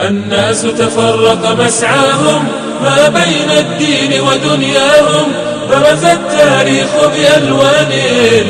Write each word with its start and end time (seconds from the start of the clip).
الناس 0.00 0.62
تفرق 0.62 1.56
مسعاهم 1.58 2.48
ما 2.82 3.08
بين 3.08 3.58
الدين 3.58 4.20
ودنياهم. 4.20 5.32
برز 5.70 6.04
التاريخ 6.04 6.88
بألوان 7.14 7.92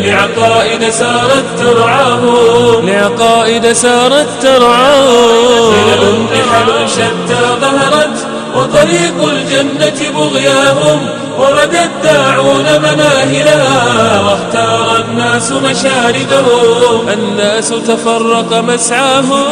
لعقائد 0.04 0.91
سارت 0.91 1.45
ترعاهم. 1.59 2.88
لعقائد 2.88 3.72
سارت 3.72 4.27
ترعاهم. 4.43 5.72
خلل 5.72 6.22
نحل 6.22 6.89
شتى 6.89 7.41
ظهرت 7.61 8.27
وطريق 8.57 9.29
الجنة 9.33 10.11
بغياهم. 10.17 11.09
ورد 11.39 11.75
الداعون 11.75 12.67
مناهلها 12.79 14.21
واختار 14.21 14.94
الناس 15.35 15.53
مشاردهم 15.53 17.09
الناس 17.09 17.69
تفرق 17.69 18.55
مسعاهم 18.55 19.46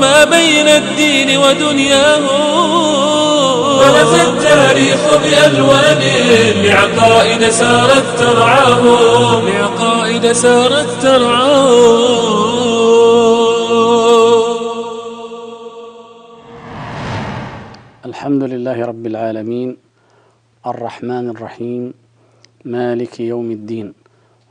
ما 0.00 0.24
بين 0.24 0.68
الدين 0.68 1.38
ودنياهم. 1.38 2.28
برز 3.78 4.14
التاريخ 4.14 5.00
بألوان 5.22 6.02
لعقائد 6.64 7.48
سارت 7.50 8.04
ترعاهم. 8.18 9.48
لعقائد 9.48 10.32
سارت 10.32 10.88
ترعاهم. 11.02 12.48
الحمد 18.06 18.42
لله 18.44 18.86
رب 18.86 19.06
العالمين 19.06 19.76
الرحمن 20.66 21.30
الرحيم 21.30 21.94
مالك 22.64 23.20
يوم 23.20 23.50
الدين. 23.50 23.97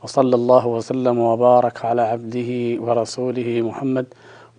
وصلى 0.02 0.34
الله 0.36 0.66
وسلم 0.66 1.18
وبارك 1.18 1.84
على 1.84 2.02
عبده 2.02 2.82
ورسوله 2.82 3.62
محمد 3.62 4.06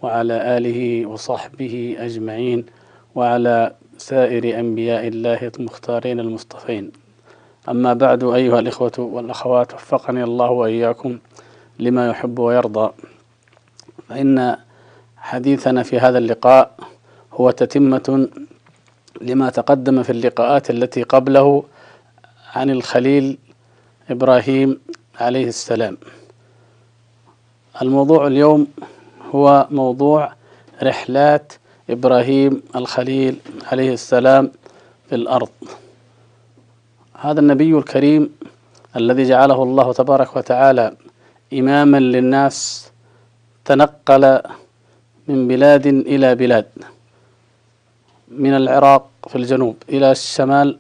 وعلى 0.02 0.58
آله 0.58 1.06
وصحبه 1.06 1.96
أجمعين 2.00 2.66
وعلى 3.16 3.76
سائر 3.98 4.60
أنبياء 4.60 5.08
الله 5.08 5.52
المختارين 5.60 6.20
المصطفين. 6.20 6.92
أما 7.70 7.94
بعد 7.94 8.24
أيها 8.24 8.60
الإخوة 8.60 8.92
والأخوات 9.00 9.74
وفقني 9.74 10.24
الله 10.24 10.50
وإياكم 10.52 11.18
لما 11.80 12.10
يحب 12.10 12.40
ويرضى. 12.40 12.92
فإن 14.10 14.56
حديثنا 15.18 15.84
في 15.84 16.00
هذا 16.00 16.18
اللقاء 16.18 16.72
هو 17.34 17.52
تتمة 17.52 18.30
لما 19.22 19.50
تقدم 19.50 20.04
في 20.04 20.10
اللقاءات 20.10 20.70
التي 20.70 21.04
قبله 21.04 21.64
عن 22.56 22.70
الخليل 22.70 23.38
إبراهيم 24.10 24.80
عليه 25.20 25.48
السلام. 25.48 25.98
الموضوع 27.82 28.28
اليوم 28.28 28.68
هو 29.36 29.68
موضوع 29.72 30.34
رحلات 30.84 31.54
إبراهيم 31.90 32.62
الخليل 32.76 33.36
عليه 33.72 33.94
السلام 33.94 34.52
في 35.10 35.16
الأرض. 35.16 35.50
هذا 37.20 37.40
النبي 37.40 37.78
الكريم 37.78 38.30
الذي 38.96 39.24
جعله 39.24 39.64
الله 39.64 39.94
تبارك 39.94 40.36
وتعالى 40.36 40.96
إماما 41.54 41.98
للناس 41.98 42.90
تنقل 43.66 44.42
من 45.28 45.48
بلاد 45.48 45.88
إلى 45.88 46.36
بلاد 46.36 46.68
من 48.28 48.54
العراق 48.56 49.10
في 49.28 49.36
الجنوب 49.36 49.76
إلى 49.90 50.12
الشمال 50.12 50.80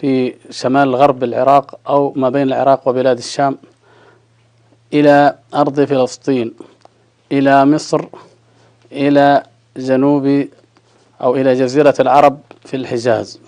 في 0.00 0.34
شمال 0.50 0.94
غرب 0.96 1.24
العراق 1.24 1.78
أو 1.88 2.12
ما 2.16 2.28
بين 2.30 2.42
العراق 2.42 2.88
وبلاد 2.88 3.18
الشام 3.18 3.58
إلى 4.92 5.34
أرض 5.54 5.80
فلسطين 5.80 6.54
إلى 7.32 7.64
مصر 7.64 8.04
إلى 8.92 9.42
جنوب 9.76 10.48
أو 11.22 11.36
إلى 11.36 11.54
جزيرة 11.54 11.94
العرب 12.00 12.40
في 12.64 12.76
الحجاز. 12.76 13.40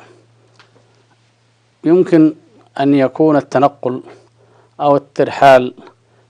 يمكن 1.84 2.34
أن 2.80 2.94
يكون 2.94 3.36
التنقل 3.36 4.02
أو 4.80 4.96
الترحال 4.96 5.74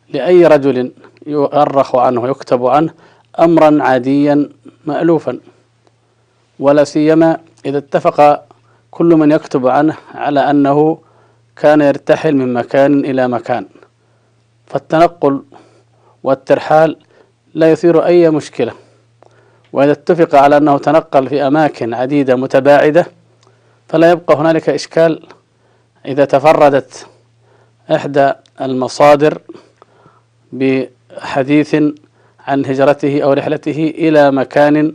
لأي 0.09 0.47
رجل 0.47 0.93
يؤرخ 1.27 1.97
عنه 1.97 2.21
ويكتب 2.21 2.67
عنه 2.67 2.95
أمرا 3.41 3.83
عاديا 3.83 4.49
مألوفا 4.87 5.41
ولا 6.59 6.85
سيما 6.85 7.39
إذا 7.67 7.79
اتفق 7.79 8.45
كل 8.91 9.07
من 9.07 9.33
يكتب 9.33 9.67
عنه 9.67 9.97
على 10.15 10.51
أنه 10.51 10.99
كان 11.57 11.81
يرتحل 11.81 12.35
من 12.37 12.53
مكان 12.53 13.05
إلى 13.05 13.29
مكان. 13.29 13.67
فالتنقل 14.67 15.43
والترحال 16.23 16.97
لا 17.55 17.73
يثير 17.73 18.05
أي 18.07 18.31
مشكلة. 18.31 18.73
وإذا 19.73 19.93
اتفق 19.93 20.35
على 20.35 20.57
أنه 20.57 20.79
تنقل 20.79 21.29
في 21.29 21.47
أماكن 21.47 21.95
عديدة 21.95 22.37
متباعدة 22.37 23.07
فلا 23.89 24.11
يبقى 24.11 24.37
هنالك 24.37 24.69
إشكال 24.69 25.23
إذا 26.07 26.25
تفردت 26.25 27.07
إحدى 27.95 28.33
المصادر 28.61 29.39
بحديث 30.53 31.75
عن 32.47 32.65
هجرته 32.67 33.23
أو 33.23 33.33
رحلته 33.33 33.95
إلى 33.99 34.31
مكان 34.31 34.93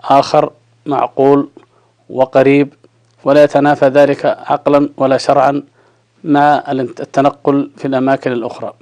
آخر 0.00 0.52
معقول 0.86 1.48
وقريب 2.10 2.74
ولا 3.24 3.44
يتنافى 3.44 3.88
ذلك 3.88 4.26
عقلا 4.26 4.88
ولا 4.96 5.16
شرعا 5.16 5.62
مع 6.24 6.64
التنقل 6.70 7.70
في 7.76 7.84
الأماكن 7.84 8.32
الأخرى. 8.32 8.72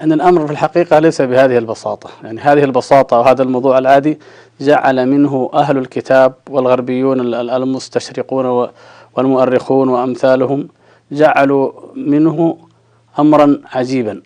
أن 0.00 0.12
الأمر 0.12 0.46
في 0.46 0.52
الحقيقة 0.52 0.98
ليس 0.98 1.22
بهذه 1.22 1.58
البساطة. 1.58 2.10
يعني 2.24 2.40
هذه 2.40 2.64
البساطة 2.64 3.18
وهذا 3.18 3.42
الموضوع 3.42 3.78
العادي 3.78 4.18
جعل 4.60 5.06
منه 5.06 5.50
أهل 5.54 5.78
الكتاب 5.78 6.34
والغربيون 6.50 7.34
المستشرقون 7.34 8.68
والمؤرخون 9.16 9.88
وأمثالهم 9.88 10.68
جعلوا 11.12 11.72
منه 11.94 12.58
أمرا 13.18 13.60
عجيبا. 13.72 14.22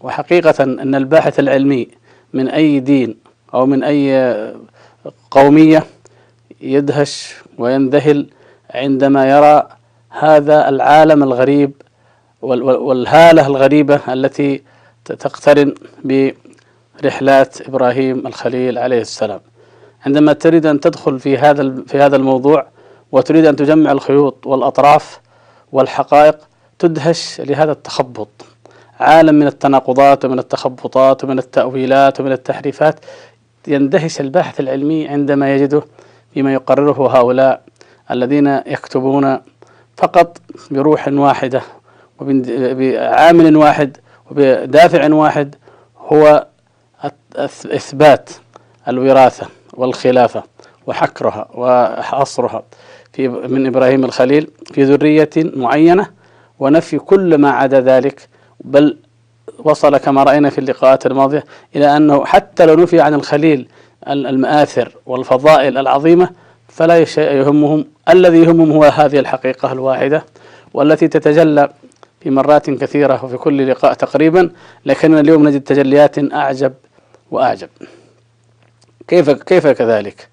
وحقيقة 0.00 0.64
أن 0.64 0.94
الباحث 0.94 1.40
العلمي 1.40 1.88
من 2.32 2.48
أي 2.48 2.80
دين 2.80 3.16
أو 3.54 3.66
من 3.66 3.82
أي 3.82 4.34
قومية 5.30 5.86
يدهش 6.60 7.34
وينذهل 7.58 8.26
عندما 8.70 9.30
يرى 9.30 9.68
هذا 10.10 10.68
العالم 10.68 11.22
الغريب 11.22 11.72
والهالة 12.42 13.46
الغريبة 13.46 14.00
التي 14.08 14.62
تقترن 15.04 15.74
برحلات 16.04 17.68
إبراهيم 17.68 18.26
الخليل 18.26 18.78
عليه 18.78 19.00
السلام. 19.00 19.40
عندما 20.06 20.32
تريد 20.32 20.66
أن 20.66 20.80
تدخل 20.80 21.18
في 21.18 21.38
هذا 21.38 21.74
في 21.86 21.98
هذا 21.98 22.16
الموضوع 22.16 22.66
وتريد 23.12 23.46
أن 23.46 23.56
تجمع 23.56 23.92
الخيوط 23.92 24.46
والأطراف 24.46 25.20
والحقائق 25.72 26.38
تدهش 26.78 27.40
لهذا 27.40 27.72
التخبط. 27.72 28.28
عالم 29.00 29.34
من 29.34 29.46
التناقضات 29.46 30.24
ومن 30.24 30.38
التخبطات 30.38 31.24
ومن 31.24 31.38
التأويلات 31.38 32.20
ومن 32.20 32.32
التحريفات 32.32 33.00
يندهش 33.68 34.20
الباحث 34.20 34.60
العلمي 34.60 35.08
عندما 35.08 35.54
يجده 35.54 35.82
فيما 36.34 36.52
يقرره 36.52 37.18
هؤلاء 37.18 37.62
الذين 38.10 38.46
يكتبون 38.46 39.38
فقط 39.96 40.38
بروح 40.70 41.08
واحدة 41.08 41.62
وبعامل 42.20 43.56
واحد 43.56 43.96
وبدافع 44.30 45.12
واحد 45.14 45.54
هو 45.98 46.46
إثبات 47.66 48.30
الوراثة 48.88 49.46
والخلافة 49.74 50.42
وحكرها 50.86 51.48
وحصرها 51.54 52.62
في 53.12 53.28
من 53.28 53.66
إبراهيم 53.66 54.04
الخليل 54.04 54.50
في 54.74 54.84
ذرية 54.84 55.30
معينة 55.36 56.10
ونفي 56.58 56.98
كل 56.98 57.34
ما 57.38 57.50
عدا 57.50 57.80
ذلك 57.80 58.28
بل 58.60 58.96
وصل 59.64 59.96
كما 59.96 60.22
رأينا 60.22 60.50
في 60.50 60.58
اللقاءات 60.58 61.06
الماضية 61.06 61.44
إلى 61.76 61.96
أنه 61.96 62.24
حتى 62.24 62.66
لو 62.66 62.74
نفي 62.74 63.00
عن 63.00 63.14
الخليل 63.14 63.68
المآثر 64.08 64.92
والفضائل 65.06 65.78
العظيمة 65.78 66.30
فلا 66.68 67.04
شيء 67.04 67.32
يهمهم 67.32 67.84
الذي 68.08 68.38
يهمهم 68.38 68.72
هو 68.72 68.84
هذه 68.84 69.18
الحقيقة 69.18 69.72
الواحدة 69.72 70.24
والتي 70.74 71.08
تتجلى 71.08 71.70
في 72.20 72.30
مرات 72.30 72.70
كثيرة 72.70 73.24
وفي 73.24 73.36
كل 73.36 73.70
لقاء 73.70 73.92
تقريبا 73.92 74.50
لكننا 74.86 75.20
اليوم 75.20 75.48
نجد 75.48 75.60
تجليات 75.60 76.32
أعجب 76.32 76.72
وأعجب 77.30 77.68
كيف 79.08 79.30
كيف 79.30 79.66
كذلك؟ 79.66 80.28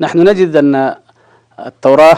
نحن 0.00 0.28
نجد 0.28 0.56
أن 0.56 0.94
التوراة 1.66 2.16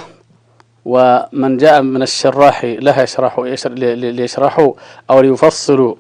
ومن 0.85 1.57
جاء 1.57 1.83
من 1.83 2.03
الشراح 2.03 2.65
لها 2.65 3.03
يشرحوا 3.03 3.47
ليشرحوا 3.95 4.73
أو 5.11 5.21
ليفصلوا 5.21 5.95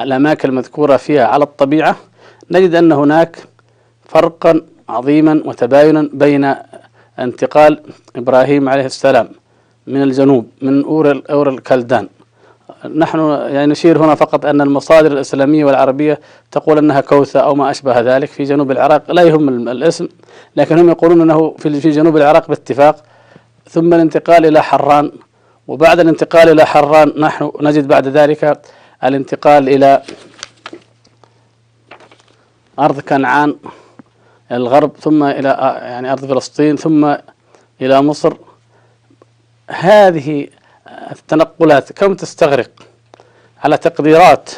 الأماكن 0.00 0.48
المذكورة 0.48 0.96
فيها 0.96 1.26
على 1.26 1.44
الطبيعة 1.44 1.96
نجد 2.50 2.74
أن 2.74 2.92
هناك 2.92 3.36
فرقا 4.08 4.62
عظيما 4.88 5.42
وتباينا 5.44 6.08
بين 6.12 6.54
انتقال 7.18 7.80
إبراهيم 8.16 8.68
عليه 8.68 8.86
السلام 8.86 9.28
من 9.86 10.02
الجنوب 10.02 10.46
من 10.62 10.84
أور 10.84 11.22
أور 11.30 11.48
الكلدان. 11.48 12.08
نحن 12.96 13.18
يعني 13.28 13.72
نشير 13.72 13.98
هنا 13.98 14.14
فقط 14.14 14.46
أن 14.46 14.60
المصادر 14.60 15.12
الإسلامية 15.12 15.64
والعربية 15.64 16.20
تقول 16.50 16.78
أنها 16.78 17.00
كوثة 17.00 17.40
أو 17.40 17.54
ما 17.54 17.70
أشبه 17.70 18.00
ذلك 18.00 18.28
في 18.28 18.44
جنوب 18.44 18.70
العراق. 18.70 19.10
لا 19.10 19.22
يهم 19.22 19.68
الاسم 19.68 20.08
لكن 20.56 20.78
هم 20.78 20.88
يقولون 20.88 21.20
أنه 21.20 21.54
في 21.58 21.90
جنوب 21.90 22.16
العراق 22.16 22.48
باتفاق. 22.48 23.04
ثم 23.68 23.94
الانتقال 23.94 24.46
إلى 24.46 24.62
حران 24.62 25.12
وبعد 25.68 26.00
الانتقال 26.00 26.48
إلى 26.48 26.66
حران 26.66 27.12
نحن 27.18 27.50
نجد 27.60 27.88
بعد 27.88 28.08
ذلك 28.08 28.60
الانتقال 29.04 29.68
إلى 29.68 30.02
أرض 32.78 33.00
كنعان. 33.00 33.56
الغرب 34.52 34.96
ثم 35.00 35.24
إلى 35.24 35.48
يعني 35.82 36.12
أرض 36.12 36.24
فلسطين 36.24 36.76
ثم 36.76 37.14
إلى 37.80 38.02
مصر. 38.02 38.32
هذه 39.70 40.48
التنقلات 41.12 41.92
كم 41.92 42.14
تستغرق 42.14 42.70
على 43.64 43.76
تقديرات 43.76 44.50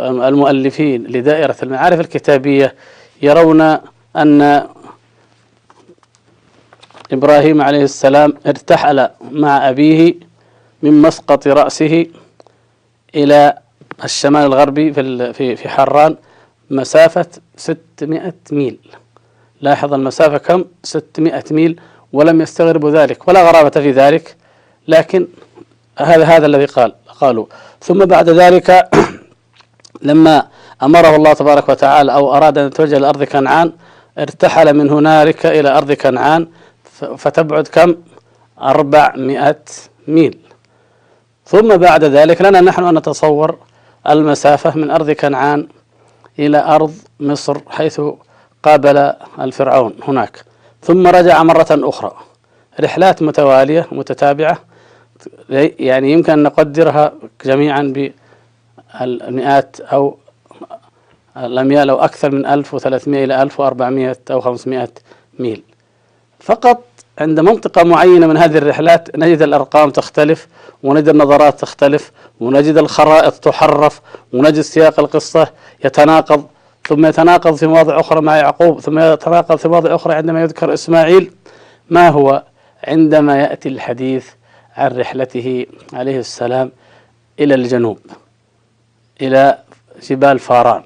المؤلفين 0.00 1.04
لدائرة 1.04 1.56
المعارف 1.62 2.00
الكتابية 2.00 2.74
يرون 3.22 3.78
أن 4.16 4.68
إبراهيم 7.12 7.62
عليه 7.62 7.82
السلام 7.82 8.34
ارتحل 8.46 9.08
مع 9.30 9.68
أبيه 9.68 10.14
من 10.82 11.02
مسقط 11.02 11.46
رأسه 11.46 12.06
إلى 13.14 13.58
الشمال 14.04 14.42
الغربي 14.42 14.92
في 14.92 15.56
في 15.56 15.68
حران. 15.68 16.16
مسافة 16.70 17.26
600 17.56 18.34
ميل. 18.52 18.78
لاحظ 19.60 19.94
المسافة 19.94 20.38
كم؟ 20.38 20.64
600 20.82 21.44
ميل 21.50 21.80
ولم 22.12 22.40
يستغربوا 22.40 22.90
ذلك 22.90 23.28
ولا 23.28 23.42
غرابة 23.50 23.70
في 23.70 23.90
ذلك 23.90 24.36
لكن 24.88 25.26
هذا 25.98 26.24
هذا 26.24 26.46
الذي 26.46 26.64
قال 26.64 26.92
قالوا. 27.20 27.46
ثم 27.80 28.04
بعد 28.04 28.28
ذلك 28.30 28.88
لما 30.08 30.46
أمره 30.82 31.16
الله 31.16 31.32
تبارك 31.32 31.68
وتعالى 31.68 32.12
أو 32.12 32.36
أراد 32.36 32.58
أن 32.58 32.66
يتوجه 32.66 32.96
إلى 32.96 33.08
أرض 33.08 33.22
كنعان 33.22 33.72
ارتحل 34.18 34.74
من 34.74 34.90
هنالك 34.90 35.46
إلى 35.46 35.68
أرض 35.78 35.92
كنعان 35.92 36.48
فتبعد 37.16 37.68
كم؟ 37.68 37.94
أربعمائة 38.60 39.56
ميل. 40.08 40.38
ثم 41.46 41.76
بعد 41.76 42.04
ذلك 42.04 42.42
لنا 42.42 42.60
نحن 42.60 42.84
أن 42.84 42.94
نتصور 42.98 43.58
المسافة 44.08 44.76
من 44.78 44.90
أرض 44.90 45.10
كنعان 45.10 45.68
إلى 46.38 46.58
أرض 46.58 46.94
مصر 47.20 47.58
حيث 47.68 48.00
قابل 48.62 49.12
الفرعون 49.40 49.94
هناك. 50.08 50.44
ثم 50.82 51.06
رجع 51.06 51.42
مرة 51.42 51.66
أخرى. 51.70 52.12
رحلات 52.80 53.22
متوالية 53.22 53.86
متتابعة. 53.92 54.58
يعني 55.48 56.12
يمكن 56.12 56.32
أن 56.32 56.42
نقدرها 56.42 57.12
جميعا 57.44 58.12
بالمئات 59.00 59.80
أو 59.80 60.18
الأميال 61.36 61.90
أو 61.90 61.96
أكثر 61.96 62.30
من 62.30 62.46
1300 62.46 63.24
إلى 63.24 63.42
1400 63.42 64.16
أو 64.30 64.40
500 64.40 64.88
ميل. 65.38 65.62
فقط 66.40 66.84
عند 67.18 67.40
منطقة 67.40 67.84
معينة 67.84 68.26
من 68.26 68.36
هذه 68.36 68.58
الرحلات 68.58 69.16
نجد 69.16 69.42
الأرقام 69.42 69.90
تختلف 69.90 70.48
ونجد 70.82 71.08
النظرات 71.08 71.60
تختلف 71.60 72.12
ونجد 72.40 72.76
الخرائط 72.76 73.34
تحرف 73.34 74.00
ونجد 74.32 74.60
سياق 74.60 75.00
القصة 75.00 75.48
يتناقض 75.84 76.46
ثم 76.88 77.06
يتناقض 77.06 77.54
في 77.54 77.66
مواضع 77.66 78.00
أخرى 78.00 78.20
مع 78.20 78.36
يعقوب 78.36 78.80
ثم 78.80 78.98
يتناقض 78.98 79.56
في 79.56 79.68
مواضع 79.68 79.94
أخرى 79.94 80.14
عندما 80.14 80.42
يذكر 80.42 80.74
إسماعيل. 80.74 81.32
ما 81.90 82.08
هو؟ 82.08 82.42
عندما 82.84 83.36
يأتي 83.36 83.68
الحديث 83.68 84.26
عن 84.76 84.98
رحلته 84.98 85.66
عليه 85.92 86.18
السلام 86.18 86.72
إلى 87.40 87.54
الجنوب 87.54 87.98
إلى 89.20 89.58
جبال 90.10 90.38
فاران 90.38 90.82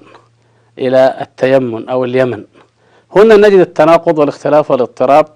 إلى 0.77 1.17
التيمن 1.21 1.89
أو 1.89 2.05
اليمن. 2.05 2.43
هنا 3.15 3.35
نجد 3.35 3.59
التناقض 3.59 4.19
والاختلاف 4.19 4.71
والاضطراب 4.71 5.27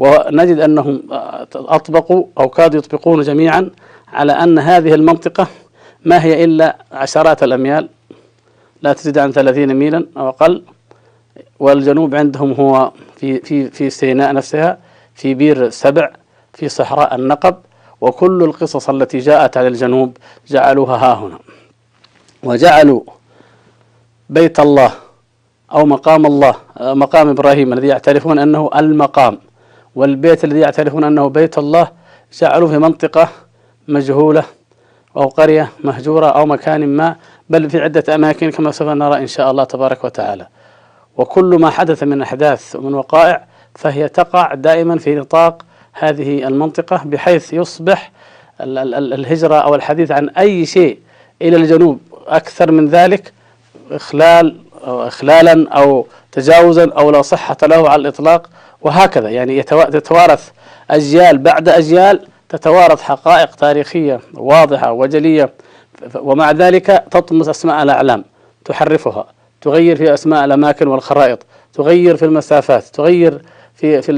ونجد 0.00 0.58
أنهم 0.60 1.02
أطبقوا 1.54 2.24
أو 2.38 2.48
كادوا 2.48 2.78
يطبقون 2.78 3.20
جميعا 3.22 3.70
على 4.08 4.32
أن 4.32 4.58
هذه 4.58 4.94
المنطقة 4.94 5.46
ما 6.04 6.24
هي 6.24 6.44
إلا 6.44 6.76
عشرات 6.92 7.42
الأميال 7.42 7.88
لا 8.82 8.92
تزيد 8.92 9.18
عن 9.18 9.32
ثلاثين 9.32 9.74
ميلا 9.74 10.06
أو 10.16 10.28
أقل. 10.28 10.62
والجنوب 11.58 12.14
عندهم 12.14 12.52
هو 12.52 12.92
في 13.16 13.38
في 13.40 13.70
في 13.70 13.90
سيناء 13.90 14.32
نفسها 14.32 14.78
في 15.14 15.34
بير 15.34 15.70
سبع 15.70 16.10
في 16.52 16.68
صحراء 16.68 17.14
النقب 17.14 17.56
وكل 18.00 18.42
القصص 18.42 18.88
التي 18.88 19.18
جاءت 19.18 19.56
عن 19.56 19.66
الجنوب 19.66 20.16
جعلوها 20.48 20.96
ها 20.96 21.14
هنا. 21.14 21.38
وجعلوا 22.42 23.00
بيت 24.30 24.60
الله 24.60 24.92
أو 25.72 25.86
مقام 25.86 26.26
الله 26.26 26.54
مقام 26.80 27.28
إبراهيم 27.28 27.72
الذي 27.72 27.86
يعترفون 27.86 28.38
أنه 28.38 28.70
المقام. 28.76 29.38
والبيت 30.00 30.44
الذي 30.44 30.60
يعترفون 30.60 31.04
أنه 31.04 31.28
بيت 31.28 31.58
الله 31.58 31.88
جعلوه 32.40 32.70
في 32.70 32.78
منطقة 32.78 33.28
مجهولة 33.88 34.44
أو 35.16 35.28
قرية 35.28 35.68
مهجورة 35.84 36.26
أو 36.26 36.46
مكان 36.46 36.86
ما 36.86 37.16
بل 37.50 37.70
في 37.70 37.80
عدة 37.80 38.14
أماكن 38.14 38.50
كما 38.50 38.70
سوف 38.70 38.88
نرى 38.88 39.18
إن 39.18 39.26
شاء 39.26 39.50
الله 39.50 39.64
تبارك 39.64 40.04
وتعالى. 40.04 40.46
وكل 41.16 41.56
ما 41.60 41.70
حدث 41.70 42.02
من 42.02 42.22
أحداث 42.22 42.76
ومن 42.76 42.94
وقائع 42.94 43.44
فهي 43.74 44.08
تقع 44.08 44.54
دائما 44.54 44.98
في 44.98 45.14
نطاق 45.14 45.64
هذه 45.92 46.48
المنطقة 46.48 47.00
بحيث 47.04 47.52
يصبح 47.52 48.12
الهجرة 48.60 49.54
أو 49.54 49.74
الحديث 49.74 50.10
عن 50.10 50.28
أي 50.28 50.66
شيء 50.66 50.98
إلى 51.42 51.56
الجنوب 51.56 52.00
أكثر 52.26 52.72
من 52.72 52.88
ذلك 52.88 53.32
إخلال 53.90 54.56
أو 54.86 55.06
إخلالا 55.06 55.68
أو 55.70 56.06
تجاوزا 56.32 56.90
أو 56.92 57.10
لا 57.10 57.22
صحة 57.22 57.56
له 57.62 57.90
على 57.90 58.00
الإطلاق. 58.00 58.50
وهكذا. 58.82 59.28
يعني 59.28 59.58
يتوارث 59.94 60.50
أجيال 60.90 61.38
بعد 61.38 61.68
أجيال 61.68 62.20
تتوارث 62.48 63.02
حقائق 63.02 63.54
تاريخية 63.54 64.20
واضحة 64.34 64.92
وجلية. 64.92 65.50
ومع 66.14 66.50
ذلك 66.50 67.04
تطمس 67.10 67.48
أسماء 67.48 67.82
الأعلام 67.82 68.24
تحرفها 68.64 69.26
تغير 69.60 69.96
في 69.96 70.14
أسماء 70.14 70.44
الأماكن 70.44 70.88
والخرائط 70.88 71.46
تغير 71.74 72.16
في 72.16 72.24
المسافات 72.24 72.84
تغير 72.84 73.42
في 73.74 74.02
في 74.02 74.12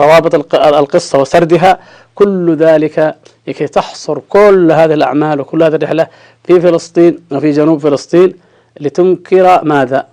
روابط 0.00 0.54
القصة 0.54 1.20
وسردها. 1.20 1.78
كل 2.14 2.56
ذلك 2.56 3.14
لكي 3.46 3.66
تحصر 3.66 4.18
كل 4.28 4.72
هذه 4.72 4.94
الأعمال 4.94 5.40
وكل 5.40 5.62
هذه 5.62 5.74
الرحلة 5.74 6.06
في 6.44 6.60
فلسطين 6.60 7.18
وفي 7.32 7.50
جنوب 7.50 7.80
فلسطين 7.80 8.34
لتنكر 8.80 9.64
ماذا؟ 9.64 10.06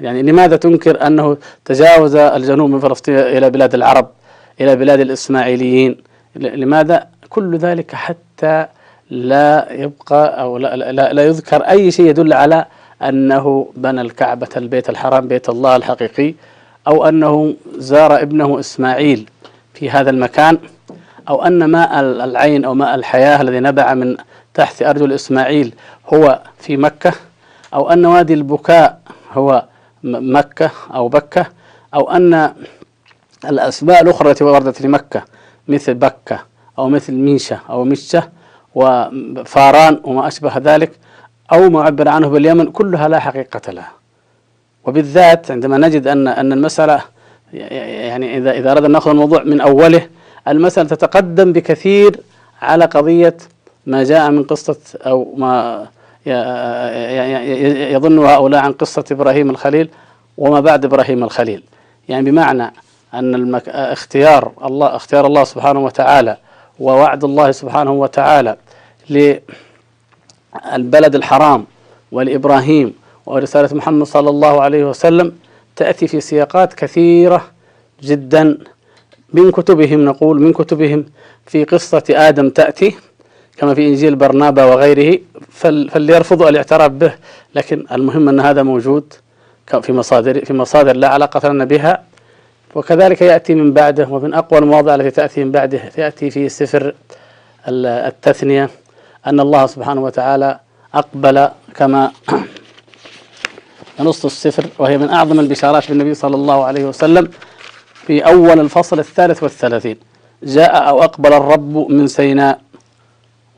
يعني 0.00 0.22
لماذا 0.22 0.56
تنكر 0.56 1.06
أنه 1.06 1.36
تجاوز 1.64 2.16
الجنوب 2.16 2.70
من 2.70 2.80
فلسطين 2.80 3.18
إلى 3.18 3.50
بلاد 3.50 3.74
العرب 3.74 4.08
إلى 4.60 4.76
بلاد 4.76 5.00
الإسماعيليين 5.00 5.96
لماذا؟ 6.36 7.06
كل 7.28 7.56
ذلك 7.56 7.94
حتى 7.94 8.66
لا 9.10 9.68
يبقى 9.70 10.40
أو 10.40 10.58
لا, 10.58 10.76
لا, 10.76 11.12
لا 11.12 11.26
يذكر 11.26 11.62
أي 11.62 11.90
شيء 11.90 12.06
يدل 12.06 12.32
على 12.32 12.64
أنه 13.02 13.68
بنى 13.76 14.00
الكعبة 14.00 14.48
البيت 14.56 14.90
الحرام 14.90 15.28
بيت 15.28 15.48
الله 15.48 15.76
الحقيقي 15.76 16.34
أو 16.88 17.08
أنه 17.08 17.54
زار 17.76 18.22
ابنه 18.22 18.60
إسماعيل 18.60 19.28
في 19.74 19.90
هذا 19.90 20.10
المكان 20.10 20.58
أو 21.28 21.42
أن 21.42 21.64
ماء 21.64 22.00
العين 22.00 22.64
أو 22.64 22.74
ماء 22.74 22.94
الحياة 22.94 23.40
الذي 23.42 23.60
نبع 23.60 23.94
من 23.94 24.16
تحت 24.54 24.82
أرجل 24.82 25.12
إسماعيل 25.12 25.74
هو 26.14 26.40
في 26.58 26.76
مكة 26.76 27.12
أو 27.74 27.90
أن 27.92 28.06
وادي 28.06 28.34
البكاء 28.34 29.00
هو 29.32 29.64
مكة 30.06 30.70
أو 30.94 31.08
بكة 31.08 31.46
أو 31.94 32.10
أن 32.10 32.54
الأسماء 33.44 34.02
الأخرى 34.02 34.30
التي 34.30 34.44
وردت 34.44 34.80
لمكة 34.82 35.24
مثل 35.68 35.94
بكة 35.94 36.40
أو 36.78 36.88
مثل 36.88 37.12
ميشة 37.14 37.60
أو 37.70 37.84
مشة 37.84 38.28
وفاران 38.74 40.00
وما 40.04 40.28
أشبه 40.28 40.52
ذلك 40.58 40.92
أو 41.52 41.70
ما 41.70 41.82
عبر 41.82 42.08
عنه 42.08 42.28
باليمن 42.28 42.66
كلها 42.70 43.08
لا 43.08 43.18
حقيقة 43.20 43.72
لها. 43.72 43.92
وبالذات 44.84 45.50
عندما 45.50 45.78
نجد 45.78 46.06
أن 46.06 46.28
أن 46.28 46.52
المسألة 46.52 47.00
يعني 47.52 48.36
إذا 48.38 48.50
إذا 48.50 48.72
أردنا 48.72 48.88
نأخذ 48.88 49.10
الموضوع 49.10 49.42
من 49.42 49.60
أوله 49.60 50.08
المسألة 50.48 50.88
تتقدم 50.88 51.52
بكثير 51.52 52.20
على 52.62 52.84
قضية 52.84 53.36
ما 53.86 54.04
جاء 54.04 54.30
من 54.30 54.42
قصة 54.42 54.76
أو 54.96 55.34
ما 55.36 55.86
يظن 57.92 58.18
هؤلاء 58.18 58.60
عن 58.60 58.72
قصة 58.72 59.04
إبراهيم 59.12 59.50
الخليل 59.50 59.88
وما 60.38 60.60
بعد 60.60 60.84
إبراهيم 60.84 61.24
الخليل. 61.24 61.62
يعني 62.08 62.30
بمعنى 62.30 62.72
أن 63.14 63.34
المك... 63.34 63.68
اختيار 63.68 64.52
الله 64.64 64.96
اختيار 64.96 65.26
الله 65.26 65.44
سبحانه 65.44 65.84
وتعالى 65.84 66.36
ووعد 66.80 67.24
الله 67.24 67.50
سبحانه 67.50 67.92
وتعالى 67.92 68.56
للبلد 69.10 69.44
الحرام 71.14 71.66
ولإبراهيم 72.12 72.94
ورسالة 73.26 73.76
محمد 73.76 74.06
صلى 74.06 74.30
الله 74.30 74.62
عليه 74.62 74.84
وسلم 74.84 75.32
تأتي 75.76 76.08
في 76.08 76.20
سياقات 76.20 76.74
كثيرة 76.74 77.44
جدا. 78.02 78.58
من 79.32 79.50
كتبهم 79.50 80.04
نقول 80.04 80.42
من 80.42 80.52
كتبهم 80.52 81.04
في 81.46 81.64
قصة 81.64 82.02
آدم 82.10 82.50
تأتي. 82.50 82.96
كما 83.58 83.74
في 83.74 83.86
إنجيل 83.88 84.16
برنابا 84.16 84.64
وغيره 84.64 85.18
فليرفضوا 85.50 86.48
الاعتراف 86.48 86.90
به. 86.90 87.12
لكن 87.54 87.86
المهم 87.92 88.28
أن 88.28 88.40
هذا 88.40 88.62
موجود 88.62 89.12
في 89.82 89.92
مصادر 89.92 90.44
في 90.44 90.52
مصادر 90.52 90.96
لا 90.96 91.08
علاقة 91.08 91.48
لنا 91.48 91.64
بها. 91.64 92.02
وكذلك 92.74 93.22
يأتي 93.22 93.54
من 93.54 93.72
بعده 93.72 94.08
ومن 94.08 94.34
أقوى 94.34 94.58
المواضع 94.60 94.94
التي 94.94 95.10
تأتي 95.10 95.44
من 95.44 95.52
بعده 95.52 95.80
يأتي 95.98 96.30
في 96.30 96.48
سفر 96.48 96.94
التثنية 97.68 98.70
أن 99.26 99.40
الله 99.40 99.66
سبحانه 99.66 100.00
وتعالى 100.00 100.60
أقبل 100.94 101.48
كما 101.74 102.12
نص 104.00 104.24
السفر 104.24 104.66
وهي 104.78 104.98
من 104.98 105.08
أعظم 105.10 105.40
البشارات 105.40 105.88
بالنبي 105.88 106.14
صلى 106.14 106.34
الله 106.34 106.64
عليه 106.64 106.84
وسلم 106.84 107.28
في 108.06 108.26
أول 108.26 108.60
الفصل 108.60 108.98
الثالث 108.98 109.42
والثلاثين. 109.42 109.96
جاء 110.42 110.88
أو 110.88 111.02
أقبل 111.02 111.32
الرب 111.32 111.90
من 111.90 112.06
سيناء. 112.06 112.60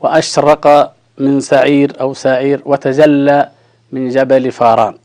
وأشرق 0.01 0.93
من 1.17 1.39
سعير 1.39 1.93
أو 2.01 2.13
سعير 2.13 2.61
وتجلى 2.65 3.49
من 3.91 4.09
جبل 4.09 4.51
فاران. 4.51 4.95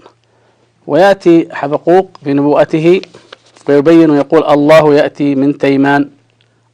ويأتي 0.86 1.48
حبقوق 1.52 2.10
بنبوءته 2.22 3.00
ويبين 3.68 4.10
ويقول 4.10 4.44
الله 4.44 4.94
يأتي 4.94 5.34
من 5.34 5.58
تيمان 5.58 6.10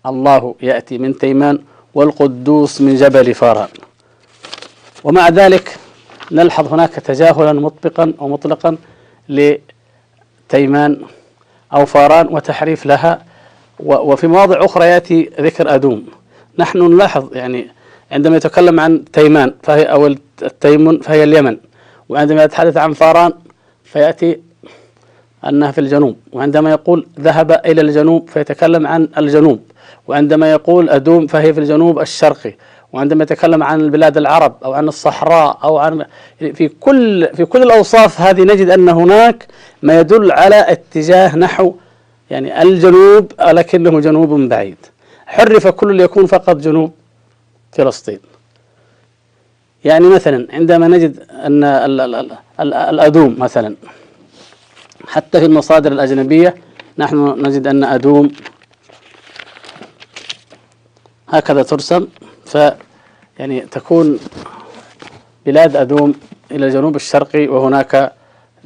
الله 0.07 0.55
يأتي 0.63 0.99
من 0.99 1.19
تيمان 1.19 1.59
والقدوس 1.95 2.81
من 2.81 2.97
جبل 2.97 3.35
فاران. 3.35 3.69
ومع 5.05 5.29
ذلك 5.29 5.77
نلحظ 6.33 6.73
هناك 6.73 6.95
تجاهلا 6.95 7.53
مطبقا 7.53 8.13
أو 8.21 8.29
مطلقا 8.29 8.77
لتيمان 9.29 11.01
أو 11.73 11.87
فاران 11.87 12.27
وتحريف 12.31 12.87
لها. 12.87 13.25
وفي 13.81 14.27
مواضع 14.27 14.65
أخرى 14.65 14.85
يأتي 14.87 15.31
ذكر 15.41 15.75
أدوم. 15.75 16.07
نحن 16.59 16.79
نلاحظ 16.79 17.37
يعني 17.37 17.69
عندما 18.13 18.37
يتكلم 18.37 18.81
عن 18.81 19.05
تيمان 19.13 19.55
فهي 19.63 19.83
أو 19.83 20.07
التيمن 20.43 21.01
فهي 21.01 21.25
اليمن. 21.25 21.57
وعندما 22.09 22.45
يتحدث 22.45 22.77
عن 22.77 22.93
فاران 22.93 23.33
فيأتي 23.85 24.41
أنها 25.49 25.71
في 25.71 25.81
الجنوب. 25.81 26.17
وعندما 26.33 26.71
يقول 26.71 27.07
ذهب 27.21 27.61
إلى 27.67 27.81
الجنوب 27.81 28.29
فيتكلم 28.29 28.87
عن 28.87 29.09
الجنوب. 29.19 29.61
وعندما 30.09 30.53
يقول 30.53 30.91
أدوم 30.91 31.27
فهي 31.27 31.53
في 31.55 31.61
الجنوب 31.61 32.01
الشرقي. 32.01 32.55
وعندما 32.93 33.23
يتكلم 33.23 33.63
عن 33.63 33.81
البلاد 33.81 34.17
العرب 34.17 34.55
أو 34.65 34.73
عن 34.73 34.89
الصحراء 34.89 35.59
أو 35.65 35.79
عن 35.79 36.05
في 36.39 36.69
كل 36.69 37.29
في 37.35 37.45
كل 37.45 37.63
الأوصاف 37.63 38.21
هذه 38.21 38.43
نجد 38.43 38.71
أن 38.71 38.89
هناك 38.89 39.47
ما 39.83 40.01
يدل 40.01 40.33
على 40.33 40.73
اتجاه 40.73 41.37
نحو 41.37 41.75
يعني 42.31 42.63
الجنوب 42.63 43.33
لكنه 43.41 44.01
جنوب 44.01 44.49
بعيد. 44.49 44.77
حرف 45.27 45.67
كل 45.67 45.97
ليكون 45.97 46.27
فقط 46.27 46.57
جنوب. 46.57 46.93
فلسطين. 47.73 48.19
يعني 49.85 50.09
مثلا 50.09 50.47
عندما 50.53 50.89
نجد 50.89 51.27
أن 51.31 51.65
الأدوم 52.61 53.37
مثلا 53.39 53.77
حتى 55.09 55.41
في 55.41 55.47
المصادر 55.47 55.93
الأجنبية 55.93 56.55
نحن 56.99 57.47
نجد 57.47 57.67
أن 57.67 57.85
أدوم 57.85 58.31
هكذا 61.29 61.63
ترسم 61.63 62.07
ف 62.47 62.59
يعني 63.39 63.61
تكون 63.61 64.19
بلاد 65.47 65.77
أدوم 65.77 66.15
إلى 66.51 66.67
الجنوب 66.67 66.97
الشرقي 66.97 67.49
وهناك 67.49 68.13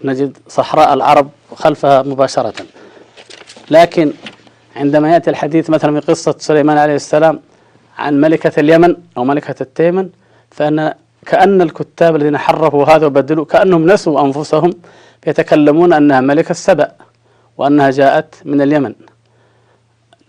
نجد 0.04 0.38
صحراء 0.48 0.94
العرب 0.94 1.30
خلفها 1.54 2.02
مباشرة. 2.02 2.54
لكن 3.70 4.12
عندما 4.76 5.12
يأتي 5.12 5.30
الحديث 5.30 5.70
مثلا 5.70 6.00
في 6.00 6.06
قصة 6.06 6.34
سليمان 6.38 6.78
عليه 6.78 6.94
السلام 6.94 7.40
عن 7.98 8.20
ملكة 8.20 8.60
اليمن 8.60 8.96
أو 9.16 9.24
ملكة 9.24 9.54
التيمن 9.60 10.08
فأن 10.50 10.94
كأن 11.26 11.62
الكتاب 11.62 12.16
الذين 12.16 12.38
حرفوا 12.38 12.84
هذا 12.84 13.06
وبدلوا 13.06 13.44
كأنهم 13.44 13.90
نسوا 13.90 14.20
أنفسهم 14.20 14.70
يتكلمون 15.26 15.92
أنها 15.92 16.20
ملكة 16.20 16.54
سبأ 16.54 16.92
وأنها 17.58 17.90
جاءت 17.90 18.34
من 18.44 18.62
اليمن. 18.62 18.94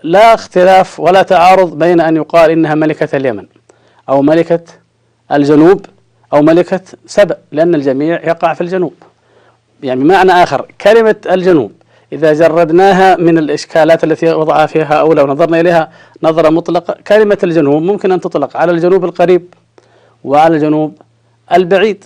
لا 0.03 0.33
اختلاف 0.33 0.99
ولا 0.99 1.23
تعارض 1.23 1.79
بين 1.79 2.01
أن 2.01 2.15
يقال 2.15 2.51
إنها 2.51 2.75
ملكة 2.75 3.17
اليمن 3.17 3.45
أو 4.09 4.21
ملكة 4.21 4.63
الجنوب 5.31 5.85
أو 6.33 6.41
ملكة 6.41 6.81
سبأ 7.05 7.37
لأن 7.51 7.75
الجميع 7.75 8.21
يقع 8.23 8.53
في 8.53 8.61
الجنوب. 8.61 8.93
يعني 9.83 10.03
بمعنى 10.03 10.31
آخر 10.31 10.65
كلمة 10.81 11.15
الجنوب 11.31 11.71
إذا 12.13 12.33
جردناها 12.33 13.15
من 13.15 13.37
الإشكالات 13.37 14.03
التي 14.03 14.33
وضعها 14.33 14.65
فيها 14.65 14.93
أولى 14.93 15.21
ونظرنا 15.21 15.59
إليها 15.59 15.91
نظرة 16.23 16.49
مطلقة 16.49 16.95
كلمة 17.07 17.37
الجنوب 17.43 17.83
ممكن 17.83 18.11
أن 18.11 18.21
تطلق 18.21 18.57
على 18.57 18.71
الجنوب 18.71 19.05
القريب 19.05 19.53
وعلى 20.23 20.55
الجنوب 20.55 20.97
البعيد. 21.51 22.05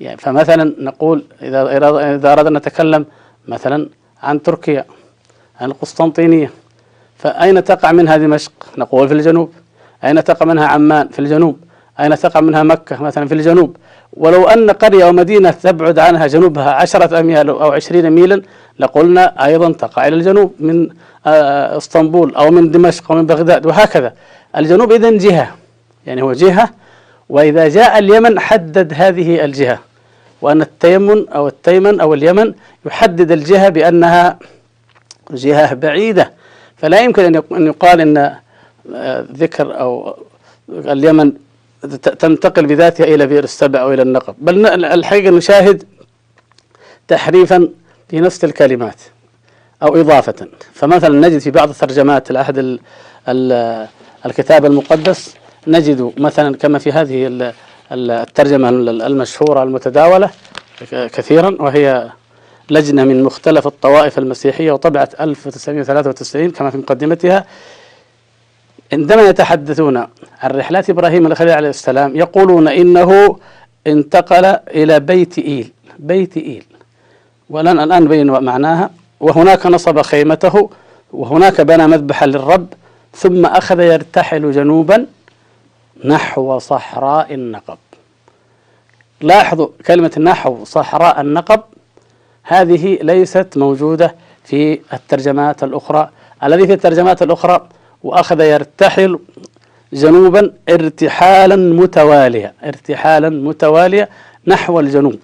يعني 0.00 0.16
فمثلا 0.16 0.74
نقول 0.78 1.24
إذا 1.42 1.76
إذا 2.14 2.32
أردنا 2.32 2.58
نتكلم 2.58 3.06
مثلا 3.48 3.88
عن 4.22 4.42
تركيا 4.42 4.84
عن 5.60 5.70
القسطنطينية 5.70 6.50
فأين 7.18 7.64
تقع 7.64 7.92
منها 7.92 8.16
دمشق؟ 8.16 8.52
نقول 8.78 9.08
في 9.08 9.14
الجنوب. 9.14 9.52
أين 10.04 10.24
تقع 10.24 10.46
منها 10.46 10.66
عمان؟ 10.66 11.08
في 11.08 11.18
الجنوب. 11.18 11.58
أين 12.00 12.16
تقع 12.16 12.40
منها 12.40 12.62
مكة؟ 12.62 13.02
مثلا 13.02 13.28
في 13.28 13.34
الجنوب. 13.34 13.76
ولو 14.12 14.48
أن 14.48 14.70
قرية 14.70 15.04
أو 15.04 15.12
مدينة 15.12 15.50
تبعد 15.50 15.98
عنها 15.98 16.26
جنوبها 16.26 16.70
عشرة 16.70 17.20
أميال 17.20 17.48
أو 17.48 17.72
عشرين 17.72 18.10
ميلا 18.10 18.42
لقلنا 18.78 19.46
أيضا 19.46 19.72
تقع 19.72 20.06
إلى 20.08 20.16
الجنوب 20.16 20.54
من 20.60 20.88
آه، 21.26 21.76
إسطنبول 21.76 22.34
أو 22.34 22.50
من 22.50 22.70
دمشق 22.70 23.12
أو 23.12 23.18
من 23.18 23.26
بغداد 23.26 23.66
وهكذا. 23.66 24.12
الجنوب 24.56 24.92
إذن 24.92 25.18
جهة 25.18 25.56
يعني 26.06 26.22
هو 26.22 26.32
جهة 26.32 26.70
وإذا 27.28 27.68
جاء 27.68 27.98
اليمن 27.98 28.40
حدد 28.40 28.92
هذه 28.96 29.44
الجهة 29.44 29.78
وأن 30.42 30.62
التيمن 30.62 31.28
أو 31.28 31.48
التيمن 31.48 32.00
أو 32.00 32.14
اليمن 32.14 32.54
يحدد 32.86 33.32
الجهة 33.32 33.68
بأنها 33.68 34.38
جهة 35.30 35.74
بعيدة. 35.74 36.32
فلا 36.76 37.00
يمكن 37.00 37.36
أن 37.52 37.66
يقال 37.66 38.00
أن 38.00 38.34
آه، 38.94 39.26
ذكر 39.32 39.80
أو 39.80 40.16
اليمن 40.68 41.32
تنتقل 42.18 42.66
بذاتها 42.66 43.04
إلى 43.04 43.26
بئر 43.26 43.44
السبع 43.44 43.80
أو 43.80 43.92
إلى 43.92 44.02
النقب. 44.02 44.34
بل 44.38 44.84
الحقيقة 44.84 45.30
نشاهد 45.30 45.84
تحريفا 47.08 47.68
في 48.08 48.20
نفس 48.20 48.44
الكلمات 48.44 49.00
أو 49.82 50.00
إضافة. 50.00 50.48
فمثلا 50.74 51.28
نجد 51.28 51.38
في 51.38 51.50
بعض 51.50 51.68
الترجمات 51.68 52.30
العهد 52.30 52.78
الكتاب 54.26 54.64
المقدس 54.64 55.34
نجد 55.66 56.12
مثلا 56.18 56.56
كما 56.56 56.78
في 56.78 56.92
هذه 56.92 57.52
الترجمة 57.92 58.68
المشهورة 59.06 59.62
المتداولة 59.62 60.30
كثيرا 60.90 61.56
وهي 61.60 62.10
لجنة 62.70 63.04
من 63.04 63.22
مختلف 63.22 63.66
الطوائف 63.66 64.18
المسيحية 64.18 64.72
وطبعت 64.72 65.20
1993 65.20 66.50
كما 66.50 66.70
في 66.70 66.78
مقدمتها. 66.78 67.46
عندما 68.92 69.22
يتحدثون 69.22 69.96
عن 70.42 70.50
رحلات 70.50 70.90
إبراهيم 70.90 71.26
الخليل 71.26 71.50
عليه 71.50 71.68
السلام 71.68 72.16
يقولون 72.16 72.68
إنه 72.68 73.38
انتقل 73.86 74.44
إلى 74.68 75.00
بيت 75.00 75.38
إيل 75.38 75.72
بيت 75.98 76.36
إيل. 76.36 76.64
ولن 77.50 77.80
الآن 77.80 78.04
نبين 78.04 78.30
معناها 78.30 78.90
وهناك 79.20 79.66
نصب 79.66 80.02
خيمته 80.02 80.70
وهناك 81.12 81.60
بنى 81.60 81.86
مذبحا 81.86 82.26
للرب 82.26 82.66
ثم 83.14 83.46
أخذ 83.46 83.80
يرتحل 83.80 84.52
جنوبا 84.52 85.06
نحو 86.04 86.58
صحراء 86.58 87.34
النقب. 87.34 87.78
لاحظوا 89.20 89.68
كلمة 89.86 90.12
نحو 90.18 90.64
صحراء 90.64 91.20
النقب؟ 91.20 91.60
هذه 92.42 92.98
ليست 93.02 93.48
موجودة 93.56 94.14
في 94.44 94.80
الترجمات 94.92 95.64
الأخرى. 95.64 96.10
الذي 96.44 96.66
في 96.66 96.72
الترجمات 96.72 97.22
الأخرى 97.22 97.66
وأخذ 98.02 98.40
يرتحل 98.40 99.18
جنوبا 99.92 100.52
ارتحالا 100.68 101.56
متواليا 101.56 102.52
ارتحالا 102.64 103.28
متواليا 103.28 104.08
نحو 104.46 104.80
الجنوب. 104.80 105.18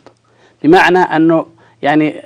بمعنى 0.63 0.99
أنه 0.99 1.47
يعني 1.83 2.23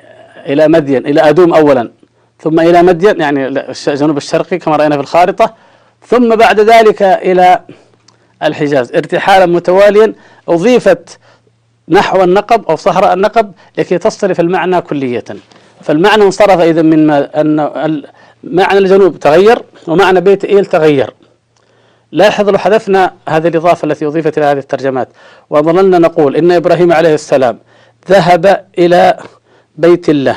إلى 0.46 0.68
مدين 0.68 1.06
إلى 1.06 1.20
أدوم 1.28 1.54
أولا 1.54 1.90
ثم 2.38 2.60
إلى 2.60 2.82
مدين 2.82 3.20
يعني 3.20 3.46
الجنوب 3.88 4.16
الشرقي 4.16 4.58
كما 4.58 4.76
رأينا 4.76 4.96
في 4.96 5.02
الخارطة 5.02 5.54
ثم 6.06 6.36
بعد 6.36 6.60
ذلك 6.60 7.02
إلى 7.02 7.60
الحجاز. 8.42 8.92
ارتحالا 8.92 9.46
متواليا 9.46 10.14
أضيفت 10.48 11.18
نحو 11.88 12.22
النقب 12.22 12.64
أو 12.70 12.76
صحراء 12.76 13.14
النقب 13.14 13.52
لكي 13.78 13.98
تصرف 13.98 14.40
المعنى 14.40 14.80
كلية. 14.80 15.24
فالمعنى 15.82 16.22
انصرف 16.22 16.60
إذا 16.60 16.82
من 16.82 17.10
أن 17.10 18.02
معنى 18.44 18.78
الجنوب 18.78 19.18
تغير 19.18 19.62
ومعنى 19.90 20.20
بيت 20.20 20.44
إيل 20.44 20.66
تغير. 20.66 21.10
لاحظ 22.12 22.48
لو 22.48 22.58
حذفنا 22.58 23.12
هذه 23.28 23.48
الإضافة 23.48 23.86
التي 23.86 24.06
أضيفت 24.06 24.38
إلى 24.38 24.46
هذه 24.46 24.58
الترجمات 24.58 25.08
وظللنا 25.50 25.98
نقول 25.98 26.36
إن 26.36 26.50
إبراهيم 26.52 26.92
عليه 26.92 27.14
السلام 27.14 27.58
ذهب 28.10 28.66
إلى 28.78 29.16
بيت 29.76 30.08
الله. 30.08 30.36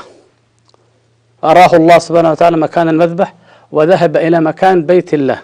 أراه 1.43 1.75
الله 1.75 1.97
سبحانه 1.99 2.31
وتعالى 2.31 2.57
مكان 2.57 2.89
المذبح 2.89 3.33
وذهب 3.71 4.17
إلى 4.17 4.39
مكان 4.39 4.85
بيت 4.85 5.13
الله. 5.13 5.39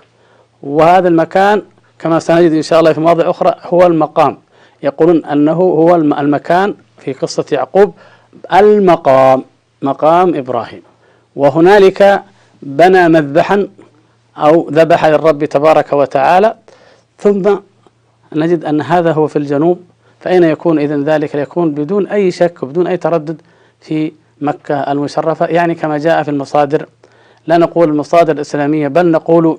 وهذا 0.63 1.07
المكان 1.07 1.61
كما 1.99 2.19
سنجد 2.19 2.51
إن 2.51 2.61
شاء 2.61 2.79
الله 2.79 2.93
في 2.93 2.99
مواضع 2.99 3.29
أخرى 3.29 3.55
هو 3.63 3.85
المقام. 3.85 4.37
يقولون 4.83 5.25
أنه 5.25 5.53
هو 5.53 5.95
المكان 5.95 6.75
في 6.97 7.13
قصة 7.13 7.45
يعقوب 7.51 7.93
المقام 8.53 9.43
مقام 9.81 10.35
إبراهيم. 10.35 10.81
وهنالك 11.35 12.23
بنى 12.61 13.09
مذبحا 13.09 13.67
أو 14.39 14.69
ذبح 14.72 15.05
للرب 15.05 15.46
تبارك 15.46 15.93
وتعالى 15.93 16.55
ثم 17.17 17.55
نجد 18.36 18.65
أن 18.65 18.81
هذا 18.81 19.12
هو 19.12 19.27
في 19.27 19.36
الجنوب 19.36 19.79
فأين 20.19 20.43
يكون؟ 20.43 20.79
إذن 20.79 21.03
ذلك 21.03 21.36
يكون 21.36 21.72
بدون 21.72 22.08
أي 22.08 22.31
شك 22.31 22.63
وبدون 22.63 22.88
أي 22.88 22.98
تردد 22.98 23.41
في 23.81 24.12
مكة 24.41 24.75
المشرفة. 24.91 25.46
يعني 25.46 25.75
كما 25.75 25.98
جاء 25.98 26.24
في 26.24 26.31
المصادر 26.31 26.86
لا 27.48 27.58
نقول 27.58 27.89
المصادر 27.89 28.34
الإسلامية 28.34 28.88
بل 28.88 29.12
نقول 29.12 29.58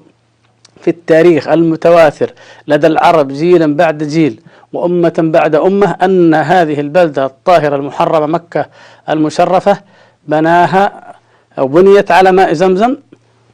في 0.81 0.91
التاريخ 0.91 1.49
المتواتر 1.49 2.33
لدى 2.67 2.87
العرب 2.87 3.29
جيلا 3.29 3.77
بعد 3.77 4.03
جيل 4.03 4.41
وأمة 4.73 5.15
بعد 5.19 5.55
أمة 5.55 5.97
أن 6.03 6.35
هذه 6.35 6.81
البلدة 6.81 7.27
الطاهرة 7.27 7.77
المحرمة 7.77 8.27
مكة 8.27 8.67
المشرفة 9.09 9.81
بناها 10.29 11.15
أو 11.59 11.69
بنيت 11.69 12.11
على 12.11 12.33
ماء 12.33 12.53
زمزم 12.53 12.97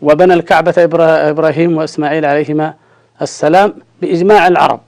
وبنى 0.06 0.34
الكعبة 0.34 0.75
إبراهيم 1.30 1.76
وإسماعيل 1.76 2.25
عليهما 2.25 2.75
السلام 3.22 3.75
بإجماع 4.02 4.48
العرب. 4.48 4.80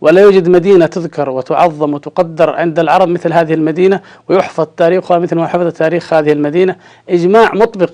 ولا 0.00 0.20
يوجد 0.20 0.48
مدينة 0.48 0.86
تذكر 0.86 1.30
وتعظم 1.30 1.94
وتقدر 1.94 2.50
عند 2.50 2.78
العرب 2.78 3.08
مثل 3.08 3.32
هذه 3.32 3.54
المدينة 3.54 4.00
ويحفظ 4.28 4.66
تاريخها 4.76 5.18
مثل 5.18 5.36
ما 5.36 5.46
حفظ 5.46 5.72
تاريخ 5.72 6.12
هذه 6.12 6.32
المدينة. 6.32 6.76
إجماع 7.08 7.54
مطبق. 7.54 7.90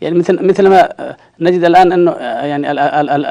يعني 0.00 0.18
مثل 0.18 0.46
مثل 0.46 0.68
ما 0.68 0.88
نجد 1.40 1.64
الآن 1.64 1.92
أنه 1.92 2.12
يعني 2.20 2.70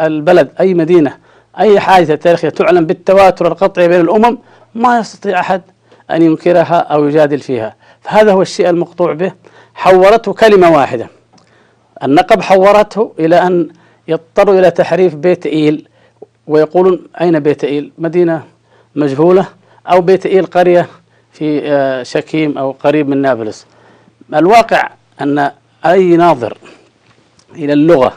البلد 0.08 0.50
أي 0.60 0.74
مدينة 0.74 1.14
أي 1.60 1.80
حادثة 1.80 2.16
تاريخية 2.16 2.50
تعلن 2.50 2.86
بالتواتر 2.86 3.48
القطعي 3.48 3.88
بين 3.88 4.02
الأمم 4.02 4.38
ما 4.76 5.00
يستطيع 5.00 5.40
أحد 5.40 5.62
أن 6.12 6.22
ينكرها 6.22 6.78
أو 6.80 7.08
يجادل 7.08 7.40
فيها. 7.40 7.76
فهذا 8.02 8.32
هو 8.32 8.42
الشيء 8.42 8.70
المقطوع 8.70 9.14
به. 9.14 9.32
حورته 9.76 10.34
كلمة 10.34 10.72
واحدة. 10.72 11.08
النقب 12.04 12.42
حورته 12.42 13.12
إلى 13.20 13.36
أن 13.36 13.70
يضطروا 14.08 14.60
إلى 14.60 14.72
تحريف 14.72 15.16
بيت 15.16 15.46
إيل 15.46 15.88
ويقولون 16.48 17.00
أين 17.22 17.40
بيت 17.40 17.64
إيل؟ 17.64 17.92
مدينة 17.98 18.44
مجهولة 18.96 19.46
أو 19.88 20.02
بيت 20.02 20.26
إيل 20.26 20.46
قرية 20.46 20.88
في 21.32 21.62
آه، 21.64 22.04
شكيم 22.04 22.58
أو 22.58 22.72
قريب 22.72 23.10
من 23.10 23.18
نابلس. 23.18 23.66
الواقع 24.36 24.90
أن 25.22 25.52
أي 25.86 26.18
ناظر 26.18 26.58
إلى 27.56 27.74
اللغة 27.74 28.14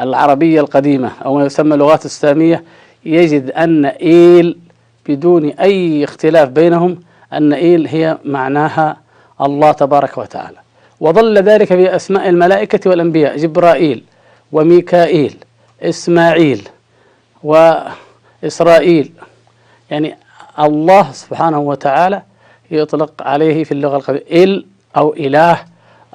العربية 0.00 0.60
القديمة 0.60 1.12
أو 1.24 1.34
ما 1.38 1.44
يسمى 1.44 1.74
اللغات 1.74 2.04
السامية 2.04 2.64
يجد 3.04 3.50
أن 3.50 3.84
إيل 3.86 4.58
بدون 5.08 5.48
أي 5.48 6.04
اختلاف 6.04 6.48
بينهم 6.48 7.02
أن 7.32 7.52
إيل 7.52 7.86
هي 7.86 8.18
معناها 8.24 8.96
الله 9.40 9.72
تبارك 9.72 10.18
وتعالى. 10.18 10.56
وظل 11.00 11.38
ذلك 11.38 11.68
في 11.68 11.96
أسماء 11.96 12.28
الملائكة 12.28 12.90
والأنبياء 12.90 13.36
جبرائيل 13.36 14.04
وميكائيل 14.52 15.36
إسماعيل 15.82 16.68
وإسرائيل. 17.42 19.12
يعني 19.90 20.16
الله 20.58 21.12
سبحانه 21.12 21.58
وتعالى 21.58 22.22
يطلق 22.70 23.22
عليه 23.22 23.64
في 23.64 23.72
اللغة 23.72 23.96
القديمة 23.96 24.22
إل 24.32 24.66
أو 24.96 25.14
إله 25.14 25.58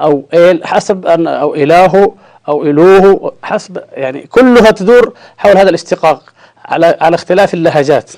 أو 0.01 0.23
إل 0.33 0.67
حسب 0.67 1.05
أن 1.05 1.27
أو 1.27 1.55
إله 1.55 2.13
أو 2.47 2.63
إلوه 2.63 3.33
حسب 3.43 3.83
يعني 3.93 4.21
كلها 4.21 4.71
تدور 4.71 5.13
حول 5.37 5.57
هذا 5.57 5.69
الاشتقاق 5.69 6.33
على 6.65 6.97
على 7.01 7.15
اختلاف 7.15 7.53
اللهجات 7.53 8.11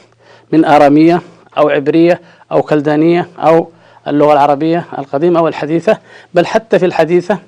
من 0.51 0.65
آرامية 0.65 1.21
أو 1.57 1.69
عبرية 1.69 2.21
أو 2.51 2.61
كلدانية 2.61 3.27
أو 3.39 3.69
اللغة 4.07 4.33
العربية 4.33 4.85
القديمة 4.97 5.39
أو 5.39 5.47
الحديثة 5.47 5.97
بل 6.33 6.45
حتى 6.45 6.79
في 6.79 6.85
الحديثة. 6.85 7.39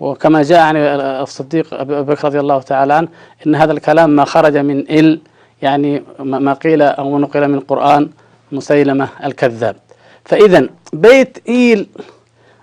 وكما 0.00 0.42
جاء 0.42 0.60
عن 0.60 0.76
الصديق 0.76 1.74
أبي 1.74 2.02
بكر 2.02 2.28
رضي 2.28 2.40
الله 2.40 2.60
تعالى 2.60 2.94
عنه 2.94 3.08
إن 3.46 3.54
هذا 3.54 3.72
الكلام 3.72 4.10
ما 4.10 4.24
خرج 4.24 4.56
من 4.56 4.78
إل 4.90 5.20
يعني 5.62 6.02
ما 6.18 6.52
قيل 6.52 6.82
أو 6.82 7.18
نقل 7.18 7.48
من 7.48 7.54
القرآن 7.54 8.08
مسيلمة 8.52 9.08
الكذاب. 9.24 9.76
فإذا 10.24 10.68
بيت 10.92 11.38
إيل 11.48 11.86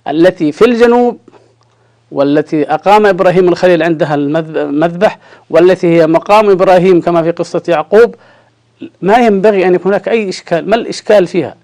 التي 0.08 0.52
في 0.52 0.66
الجنوب 0.66 1.18
والتي 2.12 2.74
أقام 2.74 3.06
إبراهيم 3.06 3.50
الخليل 3.50 3.84
عندها 3.84 4.16
المذبح 4.16 5.20
والتي 5.50 5.88
هي 5.88 6.08
مقام 6.08 6.50
إبراهيم 6.50 7.02
كما 7.02 7.24
في 7.24 7.32
قصة 7.32 7.64
يعقوب 7.68 8.16
ما 9.02 9.18
ينبغي 9.18 9.68
أن 9.68 9.76
يكون 9.76 9.92
هناك 9.92 10.10
أي 10.10 10.30
إشكال. 10.30 10.70
ما 10.70 10.76
الإشكال 10.76 11.28
فيها؟ 11.28 11.56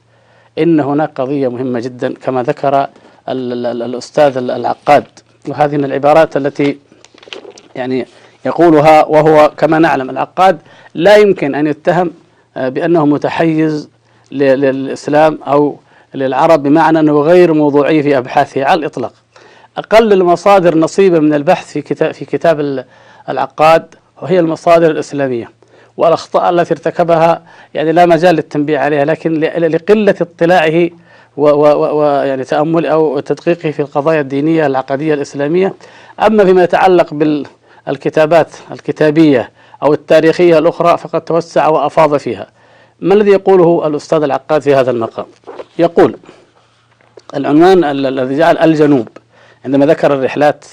إن 0.60 0.80
هناك 0.80 1.22
قضية 1.22 1.48
مهمة 1.48 1.80
جدا 1.80 2.13
كما 2.13 2.43
ذكر 2.43 2.88
الأستاذ 3.30 4.38
العقاد. 4.38 5.04
وهذه 5.48 5.78
من 5.78 5.86
العبارات 5.86 6.38
التي 6.38 6.78
يعني 7.76 8.06
يقولها 8.45 9.06
وهو 9.06 9.52
كما 9.58 9.80
نعلم 9.80 10.10
العقاد 10.10 10.60
لا 10.95 11.15
يمكن 11.15 11.56
أن 11.56 11.67
يتهم 11.67 12.12
آه، 12.58 12.69
بأنه 12.69 13.06
متحيز 13.06 13.89
للإسلام 14.32 15.39
أو 15.48 15.78
للعرب 16.13 16.63
بمعنى 16.63 17.00
أنه 17.00 17.22
غير 17.22 17.54
موضوعي 17.54 18.04
في 18.04 18.17
أبحاثه 18.17 18.65
على 18.65 18.80
الإطلاق. 18.80 19.13
أقل 19.78 20.13
المصادر 20.13 20.78
نصيبا 20.78 21.19
من 21.19 21.34
البحث 21.34 21.72
في 21.72 21.82
كتاب 21.82 22.12
في 22.12 22.26
كتاب 22.26 22.86
العقاد 23.30 23.95
وهي 24.22 24.39
المصادر 24.39 24.91
الإسلامية. 24.91 25.50
والأخطاء 26.00 26.50
التي 26.50 26.74
ارتكبها 26.74 27.42
يعني 27.74 27.92
لا 27.92 28.06
مجال 28.06 28.36
للتنبيه 28.36 28.80
عليها 28.80 29.06
لكن 29.06 29.34
لقلة 29.40 30.16
اطلاعه 30.22 30.90
ويعني 31.38 32.44
تأمل 32.44 32.86
أو 32.86 33.20
تدقيقه 33.20 33.72
في 33.72 33.80
القضايا 33.80 34.22
الدينية 34.22 34.66
العقدية 34.66 35.14
الإسلامية. 35.14 35.74
أما 36.20 36.46
فيما 36.46 36.64
يتعلق 36.64 37.14
بالكتابات 37.14 38.48
الكتابية 38.72 39.52
أو 39.84 39.94
التاريخية 39.94 40.58
الأخرى 40.58 40.98
فقد 40.98 41.22
توسع 41.22 41.68
وأفاض 41.68 42.18
فيها. 42.18 42.48
ما 43.00 43.14
الذي 43.14 43.32
يقوله 43.32 43.88
الأستاذ 43.88 44.24
العقاد 44.24 44.62
في 44.62 44.76
هذا 44.76 44.92
المقام؟ 44.92 45.26
يقول 45.80 46.16
العنوان 47.36 47.84
الذي 47.84 48.38
جعل 48.38 48.58
الجنوب 48.58 49.08
عندما 49.66 49.86
ذكر 49.86 50.14
الرحلات 50.14 50.66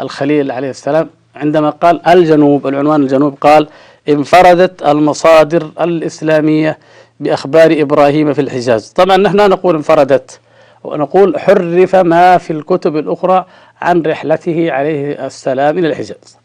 الخليل 0.00 0.50
عليه 0.50 0.70
السلام 0.70 1.10
عندما 1.36 1.70
قال 1.70 2.08
الجنوب 2.08 2.66
العنوان 2.66 3.02
الجنوب 3.02 3.38
قال 3.40 3.68
انفردت 4.08 4.82
المصادر 4.82 5.70
الإسلامية 5.80 6.78
بأخبار 7.20 7.72
إبراهيم 7.80 8.32
في 8.32 8.40
الحجاز. 8.40 8.88
طبعا 8.88 9.16
نحن 9.16 9.36
نقول 9.36 9.76
انفردت 9.76 10.40
ونقول 10.84 11.38
حرف 11.38 11.96
ما 11.96 12.38
في 12.38 12.52
الكتب 12.52 12.96
الأخرى 12.96 13.44
عن 13.80 14.02
رحلته 14.02 14.72
عليه 14.72 15.26
السلام 15.26 15.78
إلى 15.78 15.88
الحجاز. 15.88 16.36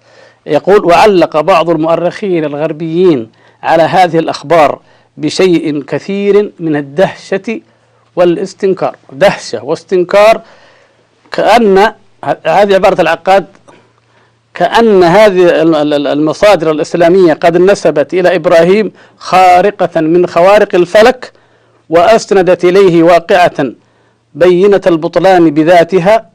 يقول 0.45 0.85
وعلق 0.85 1.41
بعض 1.41 1.69
المؤرخين 1.69 2.45
الغربيين 2.45 3.31
على 3.63 3.83
هذه 3.83 4.19
الأخبار 4.19 4.79
بشيء 5.17 5.83
كثير 5.83 6.51
من 6.59 6.75
الدهشة 6.75 7.61
والاستنكار. 8.15 8.95
دهشة 9.11 9.63
واستنكار 9.63 10.41
كأن 11.31 11.93
هذه 12.45 12.75
عبارة 12.75 13.01
العقاد 13.01 13.45
كأن 14.53 15.03
هذه 15.03 15.61
المصادر 16.13 16.71
الإسلامية 16.71 17.33
قد 17.33 17.57
نسبت 17.57 18.13
إلى 18.13 18.35
إبراهيم 18.35 18.91
خارقة 19.17 20.01
من 20.01 20.27
خوارق 20.27 20.75
الفلك 20.75 21.31
وأسندت 21.89 22.65
إليه 22.65 23.03
واقعة 23.03 23.65
بينة 24.35 24.81
البطلان 24.87 25.49
بذاتها 25.51 26.29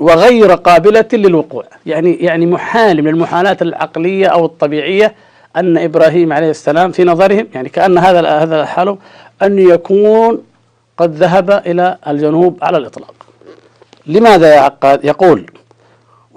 وغير 0.00 0.54
قابلة 0.54 1.04
للوقوع. 1.12 1.64
يعني 1.86 2.14
يعني 2.14 2.46
محال 2.46 3.02
من 3.02 3.08
المحالات 3.08 3.62
العقلية 3.62 4.26
أو 4.26 4.44
الطبيعية 4.44 5.14
أن 5.56 5.78
إبراهيم 5.78 6.32
عليه 6.32 6.50
السلام 6.50 6.92
في 6.92 7.04
نظرهم 7.04 7.48
يعني 7.54 7.68
كأن 7.68 7.98
هذا 7.98 8.28
هذا 8.28 8.60
الحال 8.60 8.96
أن 9.42 9.58
يكون 9.58 10.42
قد 10.98 11.14
ذهب 11.14 11.50
إلى 11.50 11.96
الجنوب 12.08 12.58
على 12.62 12.78
الإطلاق. 12.78 13.14
لماذا 14.06 14.72
يقول 15.04 15.46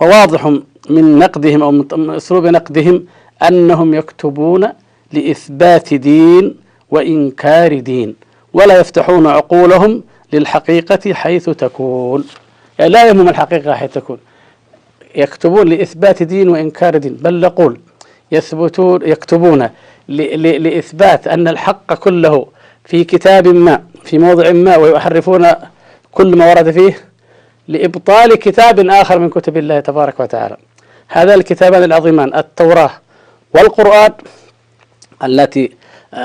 وواضح 0.01 0.45
من 0.89 1.19
نقدهم 1.19 1.63
أو 1.63 1.71
من 1.71 2.09
أسلوب 2.09 2.45
نقدهم 2.45 3.05
أنهم 3.43 3.93
يكتبون 3.93 4.67
لإثبات 5.13 5.93
دين 5.93 6.55
وإنكار 6.91 7.79
دين 7.79 8.15
ولا 8.53 8.79
يفتحون 8.79 9.27
عقولهم 9.27 10.03
للحقيقة 10.33 11.13
حيث 11.13 11.49
تكون. 11.49 12.25
يعني 12.79 12.91
لا 12.91 13.07
يهم 13.07 13.29
الحقيقة 13.29 13.73
حيث 13.73 13.93
تكون. 13.93 14.17
يكتبون 15.15 15.67
لإثبات 15.67 16.23
دين 16.23 16.49
وإنكار 16.49 16.97
دين. 16.97 17.13
بل 17.13 17.39
نقول 17.39 17.79
يثبتون 18.31 19.01
يكتبون 19.01 19.69
لإثبات 20.09 21.27
أن 21.27 21.47
الحق 21.47 21.93
كله 21.93 22.47
في 22.85 23.03
كتاب 23.03 23.47
ما 23.47 23.83
في 24.03 24.17
موضع 24.17 24.51
ما 24.51 24.77
ويحرفون 24.77 25.47
كل 26.11 26.37
ما 26.37 26.49
ورد 26.49 26.71
فيه 26.71 27.08
لإبطال 27.73 28.35
كتاب 28.35 28.77
آخر 29.01 29.19
من 29.19 29.29
كتب 29.29 29.57
الله 29.57 29.79
تبارك 29.79 30.19
وتعالى. 30.19 30.57
هذا 31.07 31.33
الكتابان 31.35 31.83
العظيمان 31.83 32.29
التوراة 32.35 32.91
والقرآن 33.53 34.11
التي 35.23 35.71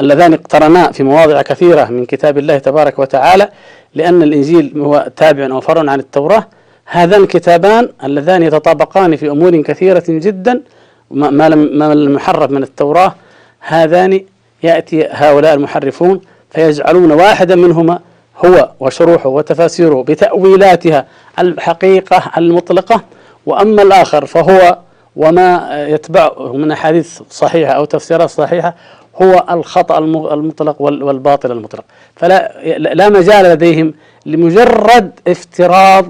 اللذان 0.00 0.32
اقترنا 0.38 0.92
في 0.92 1.02
مواضع 1.02 1.42
كثيرة 1.42 1.84
من 1.84 2.04
كتاب 2.06 2.38
الله 2.38 2.58
تبارك 2.58 2.98
وتعالى 2.98 3.48
لأن 3.94 4.22
الإنجيل 4.22 4.72
هو 4.76 4.94
تابع 5.16 5.46
أو 5.46 5.60
فرع 5.60 5.90
عن 5.92 6.00
التوراة. 6.00 6.44
هذان 6.86 7.22
الكتابان 7.22 7.88
اللذان 8.04 8.42
يتطابقان 8.42 9.16
في 9.16 9.30
أمور 9.30 9.62
كثيرة 9.62 10.04
جدا 10.08 10.62
ما 11.10 11.48
لم 11.48 11.78
ما 11.78 11.94
لم 11.94 12.14
يحرف 12.14 12.50
من 12.50 12.62
التوراة. 12.62 13.14
هذان 13.60 14.20
يأتي 14.62 15.08
هؤلاء 15.10 15.54
المحرفون 15.54 16.20
فيجعلون 16.50 17.12
واحدا 17.12 17.54
منهما 17.56 17.98
هو 18.44 18.70
وشروحه 18.80 19.28
وتفاسيره 19.28 20.02
بتأويلاتها 20.02 21.06
الحقيقة 21.38 22.22
المطلقة 22.38 23.00
وأما 23.46 23.82
الآخر 23.82 24.26
فهو 24.26 24.78
وما 25.16 25.68
يتبعه 25.88 26.52
من 26.52 26.70
أحاديث 26.70 27.20
صحيحة 27.30 27.72
أو 27.72 27.84
تفسيرات 27.84 28.30
صحيحة 28.30 28.74
هو 29.22 29.44
الخطأ 29.50 29.98
المطلق 29.98 30.82
والباطل 30.82 31.52
المطلق. 31.52 31.84
فلا 32.16 32.52
لا 32.78 33.08
مجال 33.08 33.44
لديهم 33.44 33.94
لمجرد 34.26 35.10
افتراض 35.28 36.06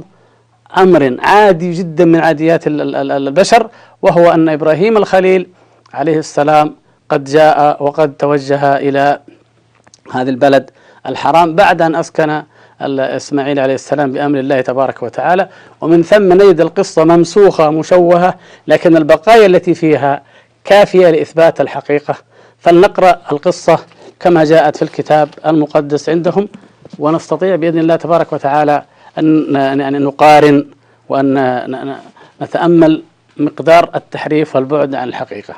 أمر 0.77 1.17
عادي 1.21 1.73
جدا 1.73 2.05
من 2.05 2.21
عاديات 2.21 2.61
البشر 2.67 3.69
وهو 4.03 4.31
أن 4.33 4.49
إبراهيم 4.49 4.97
الخليل 4.97 5.47
عليه 5.95 6.19
السلام 6.19 6.75
قد 7.09 7.25
جاء 7.25 7.83
وقد 7.83 8.13
توجه 8.17 8.77
إلى 8.77 9.21
هذا 10.13 10.31
البلد 10.31 10.71
الحرام 11.07 11.55
بعد 11.55 11.83
أن 11.83 11.95
أسكن 11.95 12.43
إسماعيل 12.81 13.59
عليه 13.59 13.75
السلام 13.75 14.13
بأمر 14.13 14.39
الله 14.39 14.61
تبارك 14.61 15.03
وتعالى. 15.03 15.49
ومن 15.81 16.03
ثم 16.03 16.33
نجد 16.33 16.61
القصة 16.61 17.05
ممسوخة 17.05 17.71
مشوهة 17.71 18.35
لكن 18.67 18.97
البقايا 18.97 19.47
التي 19.47 19.75
فيها 19.75 20.23
كافية 20.65 21.11
لإثبات 21.11 21.61
الحقيقة. 21.61 22.15
فلنقرأ 22.59 23.21
القصة 23.33 23.79
كما 24.21 24.45
جاءت 24.45 24.77
في 24.77 24.83
الكتاب 24.83 25.29
المقدس 25.47 26.09
عندهم 26.09 26.49
ونستطيع 26.99 27.57
بإذن 27.57 27.79
الله 27.79 27.97
تبارك 27.97 28.33
وتعالى 28.33 28.83
أن 29.19 30.03
نقارن 30.03 30.67
وأن 31.09 31.99
نتأمل 32.43 33.03
مقدار 33.37 33.91
التحريف 33.95 34.57
والبعد 34.57 34.95
عن 34.95 35.09
الحقيقة. 35.09 35.55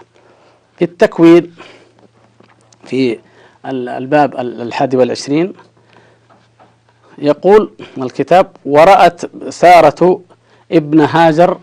في 0.79 0.85
التكوين 0.85 1.55
في 2.85 3.19
الباب 3.71 4.35
الحادي 4.41 4.97
والعشرين 4.97 5.53
يقول 7.19 7.71
الكتاب 7.99 8.47
ورأت 8.65 9.21
سارة 9.49 10.21
ابن 10.73 11.01
هاجر 11.01 11.59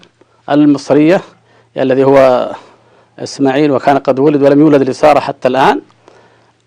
المصرية 0.50 1.22
الذي 1.78 2.04
هو 2.04 2.50
إسماعيل 3.20 3.72
وكان 3.72 3.98
قد 3.98 4.20
ولد 4.20 4.44
ولم 4.44 4.60
يولد 4.60 4.82
لسارة 4.82 5.20
حتى 5.20 5.48
الآن 5.48 5.82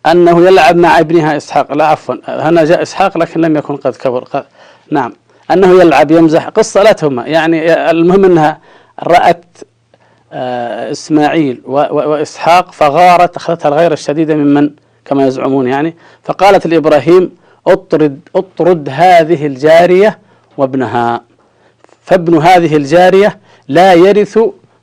أنه 0.07 0.47
يلعب 0.47 0.77
مع 0.77 0.99
ابنها 0.99 1.37
إسحاق. 1.37 1.73
لا 1.73 1.87
عفوا 1.87 2.15
هنا 2.29 2.65
جاء 2.65 2.83
إسحاق 2.83 3.19
لكن 3.19 3.41
لم 3.41 3.57
يكن 3.57 3.77
قد 3.77 3.97
كبر 3.97 4.45
نعم. 4.91 5.13
أنه 5.51 5.81
يلعب 5.81 6.11
يمزح 6.11 6.49
قصة 6.49 6.83
لا 6.83 6.93
تهمة 6.93 7.25
يعني 7.25 7.91
المهم 7.91 8.25
أنها 8.25 8.61
رأت 9.03 9.45
آه، 10.33 10.91
إسماعيل 10.91 11.63
وإسحاق 11.67 12.73
فغارت 12.73 13.37
أخذتها 13.37 13.69
الغيرة 13.69 13.93
الشديدة 13.93 14.35
ممن 14.35 14.71
كما 15.07 15.27
يزعمون 15.27 15.67
يعني 15.69 15.95
فقالت 16.23 16.67
لإبراهيم 16.67 17.31
اطرد 17.67 18.21
اطرد 18.37 18.89
هذه 18.93 19.47
الجارية 19.47 20.19
وابنها. 20.57 21.21
فابن 22.05 22.39
هذه 22.39 22.77
الجارية 22.77 23.39
لا 23.69 23.93
يرث 23.95 24.39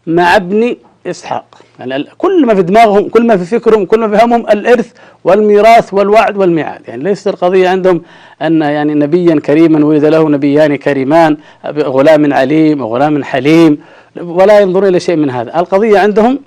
مع 0.08 0.36
ابن 0.36 0.76
إسحاق. 1.08 1.46
يعني 1.80 2.06
كل 2.18 2.46
ما 2.46 2.56
في 2.56 2.62
دماغهم 2.62 3.10
كل 3.10 3.28
ما 3.28 3.38
في 3.38 3.46
فكرهم 3.46 3.86
كل 3.86 4.00
ما 4.00 4.18
في 4.18 4.26
همهم 4.26 4.50
الإرث 4.50 4.92
والميراث 5.24 5.94
والوعد 5.94 6.38
والميعاد. 6.38 6.82
يعني 6.88 7.04
ليست 7.04 7.28
القضية 7.28 7.70
عندهم 7.70 8.02
أن 8.42 8.62
يعني 8.62 8.94
نبيا 8.94 9.40
كريما 9.40 9.86
ولد 9.86 10.06
له 10.06 10.30
نبيان 10.30 10.76
كريمان 10.76 11.38
غلام 11.66 12.34
عليم 12.34 12.82
وغلام 12.82 13.24
حليم 13.24 13.78
ولا 14.22 14.60
ينظرون 14.60 14.88
إلى 14.88 15.00
شيء 15.00 15.16
من 15.16 15.30
هذا. 15.30 15.60
القضية 15.60 16.00
عندهم 16.00 16.40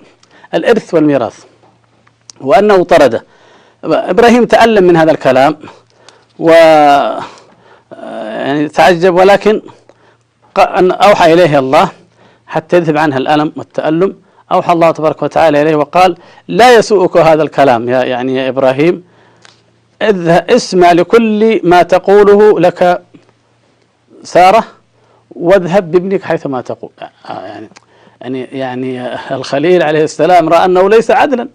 الإرث 0.53 0.93
والميراث 0.93 1.43
وأنه 2.41 2.83
طرده. 2.83 3.23
إبراهيم 3.83 4.45
تألم 4.45 4.83
من 4.83 4.97
هذا 4.97 5.11
الكلام 5.11 5.57
و 6.39 6.49
يعني 8.47 8.67
تعجب 8.67 9.15
ولكن 9.15 9.61
أوحى 10.91 11.33
إليه 11.33 11.59
الله 11.59 11.89
حتى 12.47 12.77
يذهب 12.77 12.97
عنها 12.97 13.17
الألم 13.17 13.51
والتألم. 13.55 14.15
أوحى 14.51 14.73
الله 14.73 14.91
تبارك 14.91 15.23
وتعالى 15.23 15.61
إليه 15.61 15.75
وقال 15.75 16.17
لا 16.47 16.75
يسوءك 16.75 17.17
هذا 17.17 17.43
الكلام 17.43 17.89
يا 17.89 18.03
يعني 18.03 18.35
يا 18.35 18.49
إبراهيم. 18.49 19.03
اسمع 20.01 20.91
لكل 20.91 21.61
ما 21.63 21.83
تقوله 21.83 22.59
لك 22.59 23.01
سارة 24.23 24.63
واذهب 25.35 25.91
بابنك 25.91 26.23
حيث 26.23 26.47
ما 26.47 26.61
تقول 26.61 26.89
يعني 27.29 27.69
يعني 28.21 28.47
يعني 28.51 29.17
الخليل 29.31 29.83
عليه 29.83 30.03
السلام 30.03 30.49
رأى 30.49 30.65
أنه 30.65 30.89
ليس 30.89 31.11
عدلا. 31.11 31.47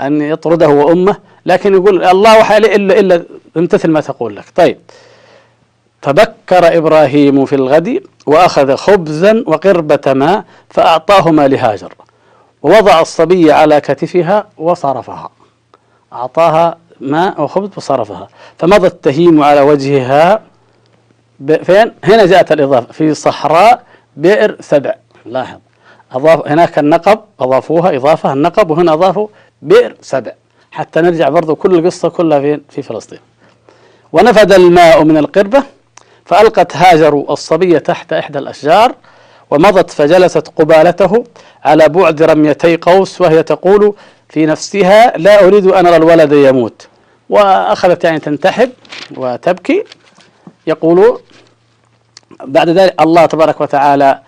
أن 0.00 0.20
يطرده 0.22 0.68
وأمه 0.68 1.16
لكن 1.46 1.74
يقول 1.74 2.04
الله 2.04 2.38
وحي 2.38 2.56
إلا 2.56 3.00
إلا 3.00 3.24
امتثل 3.56 3.90
ما 3.90 4.00
تقول 4.00 4.36
لك. 4.36 4.44
طيب. 4.56 4.78
فبكر 6.02 6.76
إبراهيم 6.76 7.44
في 7.44 7.54
الغد 7.54 8.02
وأخذ 8.26 8.76
خبزا 8.76 9.44
وقربة 9.46 10.00
ماء 10.06 10.44
فأعطاهما 10.70 11.48
لهاجر. 11.48 11.94
ووضع 12.62 13.00
الصبي 13.00 13.52
على 13.52 13.80
كتفها 13.80 14.46
وصرفها. 14.58 15.30
أعطاها 16.12 16.78
ماء 17.00 17.42
وخبز 17.42 17.70
وصرفها. 17.76 18.28
فمضت 18.58 19.04
تهيم 19.04 19.42
على 19.42 19.60
وجهها 19.60 20.42
فين؟ 21.62 21.92
هنا 22.04 22.26
جاءت 22.26 22.52
الإضافة. 22.52 22.92
في 22.92 23.14
صحراء 23.14 23.82
بئر 24.16 24.56
سبع. 24.60 24.94
لاحظ. 25.26 25.58
أضاف 26.12 26.48
هناك 26.48 26.78
النقب 26.78 27.20
أضافوها 27.40 27.96
إضافة 27.96 28.32
النقب 28.32 28.70
وهنا 28.70 28.92
أضافوا 28.92 29.28
بئر 29.62 29.96
سبع 30.00 30.32
حتى 30.70 31.00
نرجع 31.00 31.28
برضو 31.28 31.54
كل 31.54 31.74
القصة 31.74 32.08
كلها 32.08 32.40
فين؟ 32.40 32.62
في 32.70 32.82
فلسطين. 32.82 33.18
ونفد 34.12 34.52
الماء 34.52 35.04
من 35.04 35.16
القربة 35.16 35.62
فألقت 36.24 36.76
هاجر 36.76 37.24
الصبي 37.30 37.78
تحت 37.78 38.12
إحدى 38.12 38.38
الأشجار 38.38 38.94
ومضت 39.50 39.90
فجلست 39.90 40.48
قبالته 40.56 41.24
على 41.64 41.88
بعد 41.88 42.22
رميتي 42.22 42.76
قوس 42.76 43.20
وهي 43.20 43.42
تقول 43.42 43.94
في 44.28 44.46
نفسها 44.46 45.16
لا 45.16 45.44
أريد 45.44 45.66
أن 45.66 45.86
أرى 45.86 45.96
الولد 45.96 46.32
يموت. 46.32 46.88
وأخذت 47.30 48.04
يعني 48.04 48.18
تنتحب 48.18 48.70
وتبكي. 49.16 49.84
يقول 50.66 51.20
بعد 52.44 52.68
ذلك 52.68 53.02
الله 53.02 53.26
تبارك 53.26 53.60
وتعالى 53.60 54.20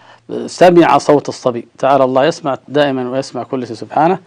سمع 0.47 0.99
صوت 0.99 1.29
الصبي. 1.29 1.69
تعالى 1.79 2.05
الله 2.05 2.25
يسمع 2.25 2.59
دائما 2.69 3.11
ويسمع 3.11 3.43
كل 3.43 3.67
شيء 3.67 3.77
سبحانه. 3.77 4.19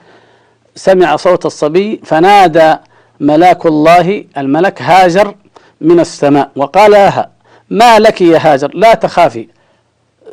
سمع 0.75 1.15
صوت 1.15 1.45
الصبي 1.45 2.01
فنادى 2.05 2.75
ملاك 3.19 3.65
الله 3.65 4.25
الملك 4.38 4.81
هاجر 4.81 5.36
من 5.81 5.99
السماء 5.99 6.51
وقال 6.55 6.91
لها 6.91 7.29
ما 7.69 7.99
لك 7.99 8.21
يا 8.21 8.39
هاجر؟ 8.41 8.71
لا 8.73 8.93
تخافي. 8.93 9.47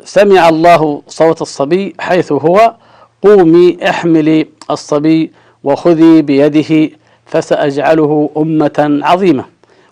سمع 0.03 0.49
الله 0.49 1.01
صوت 1.07 1.41
الصبي 1.41 1.95
حيث 1.99 2.31
هو 2.31 2.75
قومي 3.21 3.89
احملي 3.89 4.47
الصبي 4.71 5.31
وخذي 5.63 6.21
بيده 6.21 6.89
فسأجعله 7.25 8.29
أمة 8.37 8.99
عظيمة. 9.03 9.45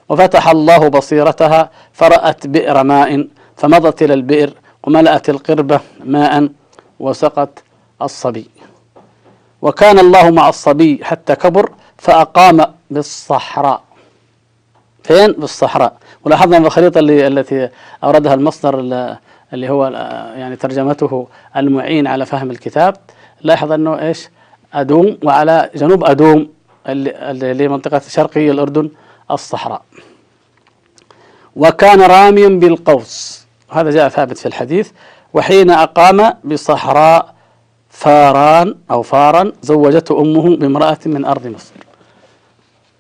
وفتح 0.10 0.50
الله 0.50 0.88
بصيرتها 0.88 1.70
فرأت 1.94 2.48
بئر 2.48 2.84
ماء 2.84 3.28
فمضت 3.58 4.02
إلى 4.04 4.14
البئر 4.14 4.54
وملأت 4.84 5.30
القربة 5.30 5.80
ماء 6.06 6.50
وسقت 7.00 7.64
الصبي. 8.02 8.46
وكان 9.62 10.00
الله 10.00 10.30
مع 10.32 10.50
الصبي 10.50 11.00
حتى 11.04 11.36
كبر 11.36 11.72
فأقام 11.98 12.66
بالصحراء. 12.92 13.84
فين؟ 15.04 15.32
بالصحراء. 15.32 15.98
ولاحظنا 16.26 16.60
في 16.60 16.66
الخريطة 16.66 17.00
اللي 17.00 17.28
التي 17.28 17.70
أوردها 18.04 18.34
المصدر 18.34 18.80
اللي 19.54 19.70
هو 19.70 19.88
يعني 20.36 20.56
ترجمته 20.56 21.28
المعين 21.58 22.08
على 22.08 22.26
فهم 22.26 22.52
الكتاب 22.52 22.96
لاحظ 23.42 23.72
أنه 23.72 24.00
إيش؟ 24.00 24.30
أدوم 24.74 25.18
وعلى 25.24 25.70
جنوب 25.76 26.04
أدوم 26.04 26.50
اللي 26.88 27.68
منطقة 27.68 28.02
شرقي 28.08 28.52
الأردن 28.52 28.90
الصحراء. 29.32 29.82
وكان 31.56 32.02
راميا 32.02 32.50
بالقوس. 32.50 33.46
هذا 33.72 33.92
جاء 33.92 34.10
ثابت 34.10 34.38
في 34.38 34.46
الحديث. 34.46 34.92
وحين 35.34 35.72
أقام 35.72 36.34
بصحراء 36.44 37.34
فاران 37.90 38.76
أو 38.92 39.02
فارا 39.02 39.52
زوجته 39.62 40.22
أمه 40.22 40.56
بامرأة 40.58 41.00
من 41.06 41.26
أرض 41.26 41.48
مصر. 41.48 41.74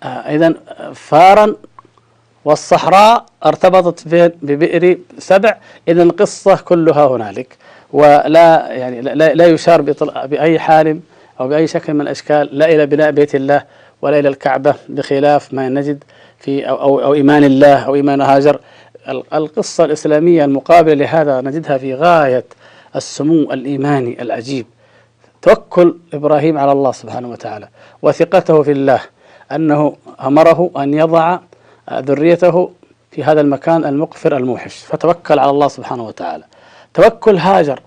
آه 0.04 0.06
إذا 0.08 0.54
فارا 0.94 1.56
والصحراء 2.46 3.26
ارتبطت 3.46 4.08
ببئر 4.42 4.98
سبع. 5.18 5.58
إذا 5.88 6.04
القصة 6.04 6.56
كلها 6.56 7.08
هنالك. 7.08 7.58
ولا 7.94 8.72
يعني 8.72 9.02
لا, 9.02 9.34
لا 9.34 9.46
يشار 9.46 9.82
بأي 10.26 10.60
حال 10.60 11.00
أو 11.40 11.48
بأي 11.48 11.68
شكل 11.68 11.94
من 11.94 12.02
الأشكال 12.02 12.50
لا 12.52 12.66
إلى 12.66 12.86
بناء 12.86 13.12
بيت 13.12 13.36
الله 13.36 13.64
ولا 14.02 14.20
إلى 14.20 14.30
الكعبة 14.30 14.76
بخلاف 14.90 15.54
ما 15.54 15.70
نجد 15.70 16.04
في 16.40 16.70
أو, 16.70 16.82
أو, 16.82 17.02
أو 17.04 17.14
إيمان 17.14 17.44
الله 17.44 17.76
أو 17.76 17.96
إيمان 17.96 18.22
هاجر. 18.22 18.60
القصة 19.34 19.86
الإسلامية 19.86 20.46
المقابلة 20.46 20.94
لهذا 20.94 21.42
نجدها 21.42 21.78
في 21.78 21.96
غاية 21.96 22.46
السمو 22.96 23.54
الإيماني 23.54 24.22
العجيب. 24.22 24.66
توكل 25.42 25.96
إبراهيم 26.14 26.58
على 26.58 26.72
الله 26.72 26.92
سبحانه 26.92 27.30
وتعالى 27.30 27.68
وثقته 28.02 28.64
في 28.64 28.72
الله 28.72 29.02
أنه 29.52 29.96
أمره 30.22 30.72
أن 30.78 30.94
يضع 30.94 31.40
ذريته 31.94 32.72
في 33.12 33.24
هذا 33.24 33.42
المكان 33.42 33.86
المقفر 33.86 34.38
الموحش 34.38 34.84
فتوكل 34.88 35.40
على 35.40 35.50
الله 35.52 35.68
سبحانه 35.68 36.04
وتعالى. 36.04 36.44
توكل 36.94 37.38
هاجر. 37.38 37.80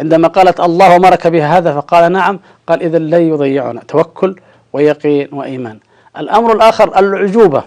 عندما 0.00 0.28
قالت 0.28 0.60
الله 0.60 0.96
أمرك 0.96 1.26
بهذا 1.26 1.74
فقال 1.74 2.12
نعم. 2.12 2.40
قال 2.66 2.82
إذا 2.82 2.98
لن 2.98 3.22
يضيعنا. 3.22 3.80
توكل 3.88 4.36
ويقين 4.72 5.28
وإيمان. 5.32 5.78
الأمر 6.18 6.52
الآخر 6.52 6.98
العجوبة. 6.98 7.62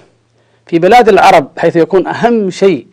في 0.66 0.80
بلاد 0.80 1.10
العرب 1.10 1.48
حيث 1.58 1.76
يكون 1.76 2.08
أهم 2.08 2.50
شيء 2.50 2.88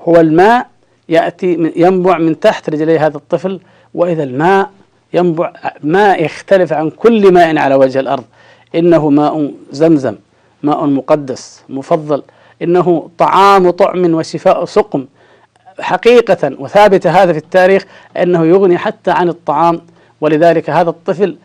هو 0.00 0.16
الماء 0.16 0.66
يأتي 1.08 1.72
ينبع 1.76 2.18
من 2.18 2.40
تحت 2.40 2.70
رجلي 2.70 2.98
هذا 2.98 3.16
الطفل 3.16 3.60
وإذا 3.94 4.22
الماء 4.22 4.70
ينبع 5.14 5.52
ماء 5.82 6.24
يختلف 6.24 6.72
عن 6.72 6.90
كل 6.90 7.32
ماء 7.32 7.58
على 7.58 7.74
وجه 7.74 8.00
الأرض. 8.00 8.24
إنه 8.74 9.10
ماء 9.10 9.52
زمزم 9.70 10.14
ماء 10.62 10.86
مقدس 10.86 11.62
مفضل. 11.68 12.22
إنه 12.62 13.10
طعام 13.18 13.70
طعم 13.70 14.14
وشفاء 14.14 14.64
سقم. 14.64 15.06
حقيقة 15.80 16.52
وثابت 16.58 17.06
هذا 17.06 17.32
في 17.32 17.38
التاريخ 17.38 17.86
أنه 18.16 18.46
يغني 18.46 18.78
حتى 18.78 19.10
عن 19.10 19.28
الطعام. 19.28 19.80
ولذلك 20.20 20.70
هذا 20.70 20.90
الطفل 20.90 21.36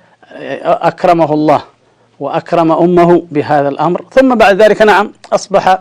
أكرمه 0.64 1.34
الله 1.34 1.62
وأكرم 2.20 2.72
أمه 2.72 3.24
بهذا 3.32 3.70
الأمر. 3.70 4.06
ثم 4.12 4.36
بعد 4.36 4.62
ذلك 4.62 4.82
نعم 4.82 5.12
أصبح 5.34 5.80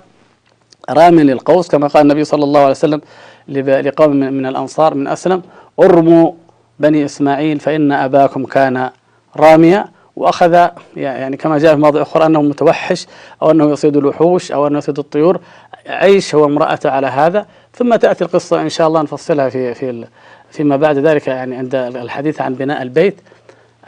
راميا 0.91 1.25
للقوس 1.25 1.69
كما 1.69 1.87
قال 1.87 2.03
النبي 2.03 2.25
صلى 2.25 2.45
الله 2.45 2.61
عليه 2.61 2.71
وسلم 2.71 3.01
لقوم 3.49 4.11
من 4.17 4.47
الأنصار 4.47 4.95
من 4.95 5.09
أسلم 5.09 5.43
أرموا 5.81 6.33
بني 6.81 7.05
إسماعيل 7.05 7.61
فإن 7.61 7.93
أباكم 7.93 8.45
كان 8.45 8.91
راميا 9.37 9.89
وأخذ 10.17 10.69
يعني 10.97 11.37
كما 11.37 11.59
جاء 11.59 11.75
في 11.75 11.81
مواضع 11.81 12.03
أخرى 12.03 12.27
أنه 12.27 12.43
متوحش 12.43 13.07
أو 13.43 13.51
أنه 13.51 13.71
يصيد 13.71 13.97
الوحوش 13.97 14.53
أو 14.53 14.67
أنه 14.67 14.79
يصيد 14.79 14.99
الطيور. 14.99 15.41
عيش 15.87 16.35
هو 16.35 16.45
امرأته 16.45 16.91
على 16.91 17.07
هذا. 17.07 17.47
ثم 17.75 17.97
تأتي 17.97 18.25
القصة 18.25 18.63
إن 18.63 18.69
شاء 18.69 18.89
الله 18.89 19.03
نفصلها 19.03 19.49
في 19.49 19.75
في 19.75 20.05
فيما 20.51 20.77
بعد 20.77 20.99
ذلك 20.99 21.27
يعني 21.27 21.57
عند 21.57 21.75
الحديث 21.75 22.41
عن 22.41 22.55
بناء 22.55 22.83
البيت. 22.83 23.21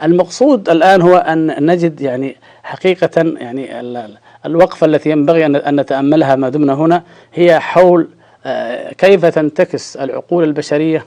المقصود 0.03 0.69
الآن 0.69 1.01
هو 1.01 1.17
أن 1.17 1.65
نجد 1.65 2.01
يعني 2.01 2.35
حقيقة 2.63 3.21
يعني 3.37 3.81
الوقفة 4.45 4.85
التي 4.85 5.09
ينبغي 5.09 5.45
أن 5.45 5.79
نتأملها 5.79 6.35
ما 6.35 6.49
دمنا 6.49 6.73
هنا 6.73 7.03
هي 7.33 7.59
حول 7.59 8.07
آه، 8.45 8.93
كيف 8.93 9.25
تنتكس 9.25 9.97
العقول 9.97 10.43
البشرية 10.43 11.05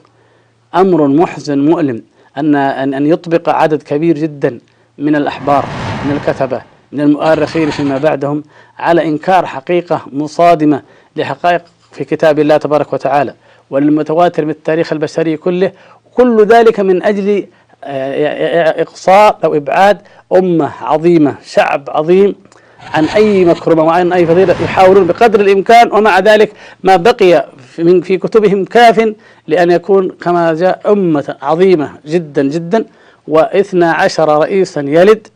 أمر 0.74 1.06
محزن 1.08 1.58
مؤلم 1.58 2.02
أن 2.38 2.54
أن 2.94 3.06
يطبق 3.06 3.48
عدد 3.48 3.82
كبير 3.82 4.18
جدا 4.18 4.58
من 4.98 5.16
الأحبار 5.16 5.64
من 6.04 6.16
الكتبة 6.16 6.62
من 6.92 7.00
المؤرخين 7.00 7.70
فيما 7.70 7.98
بعدهم 7.98 8.42
على 8.78 9.04
إنكار 9.08 9.46
حقيقة 9.46 10.00
مصادمة 10.12 10.82
لحقائق 11.16 11.62
في 11.92 12.04
كتاب 12.04 12.38
الله 12.38 12.56
تبارك 12.56 12.92
وتعالى 12.92 13.34
والمتواتر 13.70 14.44
من 14.44 14.50
التاريخ 14.50 14.92
البشري 14.92 15.37
كله 15.37 15.72
كل 16.14 16.44
ذلك 16.46 16.80
من 16.80 17.02
أجل 17.02 17.46
آه، 17.84 18.82
إقصاء 18.82 19.38
أو 19.44 19.54
إبعاد 19.54 19.98
أمة 20.32 20.70
عظيمة 20.82 21.34
شعب 21.44 21.90
عظيم 21.90 22.34
عن 22.94 23.05
أي 23.05 23.44
مكرمة 23.44 23.83
وعن 23.83 24.12
أي 24.12 24.27
فضيلة 24.27 24.57
يحاولون 24.62 25.07
بقدر 25.07 25.40
الإمكان 25.40 25.92
ومع 25.92 26.18
ذلك 26.18 26.53
ما 26.83 26.97
بقي 26.97 27.47
من 27.79 28.01
في 28.01 28.18
كتبهم 28.18 28.64
كاف 28.64 29.14
لأن 29.49 29.70
يكون 29.70 30.09
كما 30.09 30.55
جاء 30.55 30.92
أمة 30.92 31.37
عظيمة 31.42 31.90
جدا 32.07 32.42
جدا 32.42 32.85
واثنى 33.29 33.85
عشر 33.85 34.38
رئيسا 34.38 34.81
يلد 34.81 35.27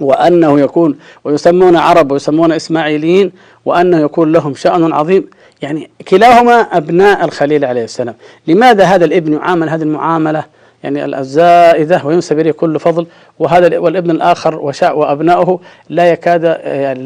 وأنه 0.00 0.60
يكون 0.60 0.98
ويسمون 1.24 1.76
عرب 1.76 2.12
ويسمون 2.12 2.52
إسماعيليين 2.52 3.32
وأنه 3.64 4.00
يكون 4.00 4.32
لهم 4.32 4.54
شأن 4.54 4.92
عظيم. 4.92 5.30
يعني 5.62 5.90
كلاهما 6.08 6.52
أبناء 6.52 7.24
الخليل 7.24 7.64
عليه 7.64 7.84
السلام. 7.84 8.14
لماذا 8.46 8.84
هذا 8.84 9.04
الابن 9.04 9.32
يعامل 9.32 9.68
هذه 9.68 9.82
المعاملة؟ 9.82 10.44
يعني 10.84 11.18
الزائدة 11.18 12.02
وينسب 12.04 12.38
إليه 12.38 12.52
كل 12.52 12.80
فضل. 12.80 13.06
وهذا 13.38 13.78
والابن 13.78 14.10
الآخر 14.10 14.58
وشاء 14.58 14.98
وأبناؤه 14.98 15.60
لا 15.88 16.10
يكاد 16.10 16.44
يعني 16.64 17.02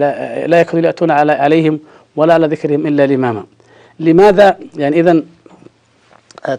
لا, 0.46 0.60
يكاد 0.60 0.84
يأتون 0.84 1.10
على 1.10 1.32
عليهم 1.32 1.78
ولا 2.16 2.34
على 2.34 2.46
ذكرهم 2.46 2.86
إلا 2.86 3.06
لماما. 3.06 3.44
لماذا؟ 4.00 4.56
يعني 4.76 5.00
إذا 5.00 5.22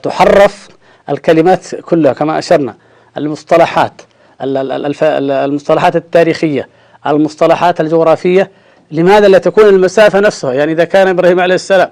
تحرف 0.03 0.67
الكلمات 1.09 1.75
كلها 1.75 2.13
كما 2.13 2.39
أشرنا. 2.39 2.75
المصطلحات 3.17 4.01
المصطلحات 4.41 5.95
التاريخية 5.95 6.67
المصطلحات 7.07 7.81
الجغرافية 7.81 8.51
لماذا 8.91 9.27
لا 9.27 9.37
تكون 9.37 9.65
المسافة 9.65 10.19
نفسها؟ 10.19 10.53
يعني 10.53 10.71
إذا 10.71 10.83
كان 10.83 11.07
إبراهيم 11.07 11.39
عليه 11.39 11.55
السلام 11.55 11.89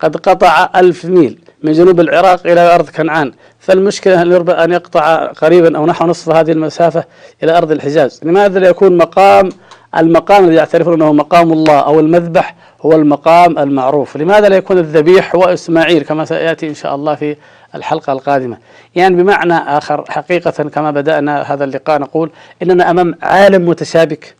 قد 0.00 0.16
قطع 0.16 0.70
ألف 0.76 1.04
ميل 1.04 1.38
من 1.62 1.72
جنوب 1.72 2.00
العراق 2.00 2.46
إلى 2.46 2.74
أرض 2.74 2.88
كنعان. 2.88 3.32
فالمشكلة 3.58 4.22
أن 4.64 4.72
يقطع 4.72 5.26
قريبا 5.26 5.78
أو 5.78 5.86
نحو 5.86 6.06
نصف 6.06 6.30
هذه 6.30 6.52
المسافة 6.52 7.04
إلى 7.42 7.58
أرض 7.58 7.72
الحجاز. 7.72 8.20
لماذا 8.22 8.58
لا 8.58 8.68
يكون 8.68 8.96
مقام 8.96 9.48
المقام 9.96 10.44
الذي 10.44 10.56
يعترفون 10.56 10.94
أنه 10.94 11.12
مقام 11.12 11.52
الله 11.52 11.80
أو 11.80 12.00
المذبح 12.00 12.54
هو 12.82 12.92
المقام 12.92 13.58
المعروف؟ 13.58 14.16
لماذا 14.16 14.48
لا 14.48 14.56
يكون 14.56 14.78
الذبيح 14.78 15.34
هو 15.36 15.44
إسماعيل 15.44 16.02
كما 16.02 16.24
سيأتي 16.24 16.68
إن 16.68 16.74
شاء 16.74 16.94
الله 16.94 17.14
في 17.14 17.36
الحلقة 17.74 18.12
القادمة؟ 18.12 18.58
يعني 18.94 19.22
بمعنى 19.22 19.54
آخر 19.54 20.04
حقيقة 20.08 20.50
كما 20.50 20.90
بدأنا 20.90 21.42
هذا 21.42 21.64
اللقاء 21.64 22.00
نقول 22.00 22.30
إننا 22.62 22.90
أمام 22.90 23.14
عالم 23.22 23.68
متشابك 23.68 24.34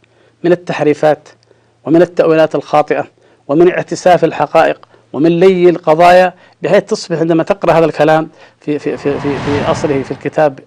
من 0.45 0.53
التحريفات 0.53 1.29
ومن 1.85 2.03
التأويلات 2.03 2.55
الخاطئة 2.55 3.07
ومن 3.49 3.71
اعتساف 3.71 4.25
الحقائق 4.25 4.79
ومن 5.13 5.41
لي 5.41 5.69
القضايا 5.69 6.35
بحيث 6.63 6.85
تصبح 6.85 7.19
عندما 7.19 7.43
تقرأ 7.43 7.73
هذا 7.73 7.85
الكلام 7.85 8.29
في 8.61 8.79
في 8.79 8.97
في 8.97 9.21
في, 9.21 9.39
في 9.39 9.71
أصله 9.71 10.03
في 10.03 10.11
الكتاب 10.11 10.59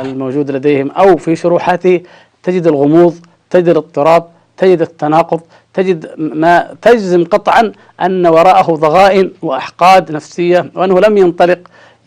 الموجود 0.00 0.50
لديهم 0.50 0.90
أو 0.90 1.16
في 1.16 1.36
شروحاته 1.36 2.00
تجد 2.42 2.66
الغموض 2.66 3.14
تجد 3.50 3.68
الاضطراب 3.68 4.28
تجد 4.56 4.80
التناقض 4.80 5.40
تجد 5.74 6.10
ما 6.18 6.74
تجزم 6.82 7.24
قطعا 7.24 7.72
أن 8.00 8.26
وراءه 8.26 8.74
ضغائن 8.74 9.30
وأحقاد 9.42 10.12
نفسية 10.12 10.70
وأنه 10.74 11.00
لم 11.00 11.18
ينطلق 11.18 11.58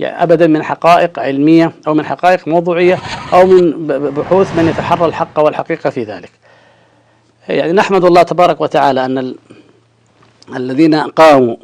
أبدا 0.01 0.47
من 0.47 0.63
حقائق 0.63 1.19
علمية 1.19 1.71
أو 1.87 1.93
من 1.93 2.05
حقائق 2.05 2.47
موضوعية 2.47 2.99
أو 3.33 3.45
من 3.45 3.87
بحوث 3.87 4.57
من 4.57 4.67
يتحرى 4.67 5.05
الحق 5.05 5.39
والحقيقة 5.39 5.89
في 5.89 6.03
ذلك. 6.03 6.31
يعني 7.49 7.71
نحمد 7.71 8.05
الله 8.05 8.23
تبارك 8.23 8.61
وتعالى 8.61 9.05
ال... 9.05 9.35
الذين 10.55 10.95
قاموا. 10.95 11.55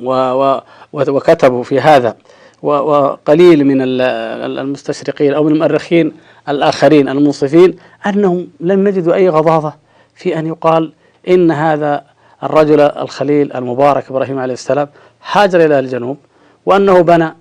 وكتبوا 0.94 1.63
في 1.63 1.80
هذا 1.80 2.15
وقليل 2.63 3.65
من 3.65 3.78
المستشرقين 3.82 5.34
أو 5.34 5.44
من 5.44 5.52
المؤرخين 5.54 6.12
الآخرين 6.50 7.10
المنصفين 7.10 7.76
أنهم 8.08 8.48
لم 8.60 8.88
يجدوا 8.88 9.13
أي 9.13 9.30
غضاضة 9.30 9.74
في 10.15 10.39
أن 10.39 10.48
يقال 10.48 10.94
إن 11.30 11.52
هذا 11.52 12.04
الرجل 12.44 12.80
الخليل 12.80 13.54
المبارك 13.54 14.10
إبراهيم 14.10 14.39
عليه 14.39 14.54
السلام 14.54 14.88
هاجر 15.32 15.65
إلى 15.65 15.80
الجنوب 15.80 16.17
وأنه 16.65 17.02
بنى 17.02 17.36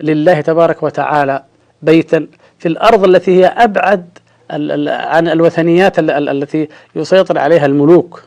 لله 0.00 0.40
تبارك 0.40 0.82
وتعالى 0.82 1.42
بيتا 1.82 2.26
في 2.58 2.68
الأرض 2.68 3.04
التي 3.04 3.36
هي 3.40 3.46
أبعد 3.46 4.18
عن 4.50 5.28
الوثنيات 5.28 5.98
التي 5.98 6.68
يسيطر 6.96 7.38
عليها 7.38 7.66
الملوك 7.66 8.22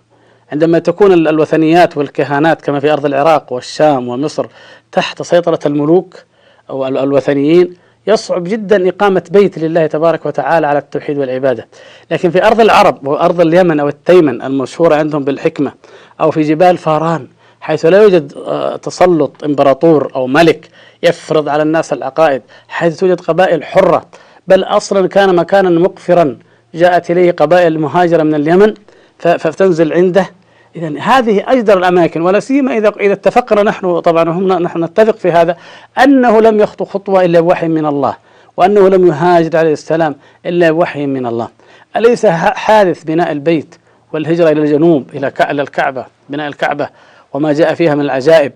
عندما 0.51 0.79
تكون 0.79 1.13
الوثنيات 1.13 1.97
والكهانات 1.97 2.62
كما 2.62 2.79
في 2.79 2.93
أرض 2.93 3.05
العراق 3.05 3.53
والشام 3.53 4.07
ومصر 4.07 4.45
تحت 4.91 5.21
سيطرة 5.21 5.59
الملوك 5.65 6.15
أو 6.69 6.88
الوثنيين 6.88 7.73
يصعب 8.07 8.43
جدا 8.43 8.89
إقامة 8.89 9.23
بيت 9.31 9.59
لله 9.59 9.88
تبارك 9.88 10.25
وتعالى 10.25 10.67
على 10.67 10.79
التوحيد 10.79 11.17
والعبادة. 11.17 11.67
لكن 12.12 12.29
في 12.29 12.47
أرض 12.47 12.59
العرب 12.62 13.07
وأرض 13.07 13.41
اليمن 13.41 13.79
أو 13.79 13.88
التيمن 13.88 14.41
المشهورة 14.41 14.95
عندهم 14.95 15.23
بالحكمة 15.23 15.71
أو 16.21 16.31
في 16.31 16.41
جبال 16.41 16.77
فاران 16.77 17.27
حيث 17.62 17.85
لا 17.85 18.01
يوجد 18.01 18.33
آه، 18.33 18.75
تسلط 18.75 19.43
إمبراطور 19.43 20.12
أو 20.15 20.27
ملك 20.27 20.69
يفرض 21.03 21.49
على 21.49 21.63
الناس 21.63 21.93
العقائد 21.93 22.41
حيث 22.67 22.99
توجد 22.99 23.21
قبائل 23.21 23.63
حرة. 23.63 24.05
بل 24.47 24.63
أصلا 24.63 25.07
كان 25.07 25.35
مكانا 25.35 25.69
مقفرا 25.69 26.38
جاءت 26.73 27.12
إليه 27.12 27.31
قبائل 27.31 27.79
مهاجرة 27.79 28.23
من 28.23 28.35
اليمن 28.35 28.73
فتنزل 29.19 29.93
عنده 29.93 30.29
إذا 30.75 30.99
هذه 30.99 31.43
أجدر 31.47 31.77
الأماكن 31.77 32.21
ولا 32.21 32.39
سيما 32.39 32.77
إذا 32.77 32.93
إذا 32.99 33.13
اتفقنا 33.13 33.63
نحن 33.63 33.99
طبعا 33.99 34.29
هم 34.29 34.47
نحن 34.47 34.84
نتفق 34.84 35.17
في 35.17 35.32
هذا 35.32 35.58
أنه 36.03 36.41
لم 36.41 36.60
يخطو 36.60 36.86
خطوة 36.86 37.25
إلا 37.25 37.39
بوحي 37.39 37.67
من 37.67 37.86
الله 37.86 38.15
وأنه 38.58 38.89
لم 38.89 39.08
يهاجر 39.08 39.58
عليه 39.58 39.73
السلام 39.73 40.15
إلا 40.45 40.71
بوحي 40.71 41.05
من 41.05 41.25
الله. 41.25 41.47
أليس 41.95 42.25
حادث 42.25 43.03
بناء 43.03 43.32
البيت 43.32 43.75
والهجرة 44.13 44.49
إلى 44.49 44.62
الجنوب 44.62 45.10
إلى 45.13 45.62
الكعبة 45.62 46.05
بناء 46.29 46.47
الكعبة 46.47 46.89
وما 47.34 47.53
جاء 47.53 47.73
فيها 47.73 47.95
من 47.95 48.01
العجائب؟ 48.01 48.51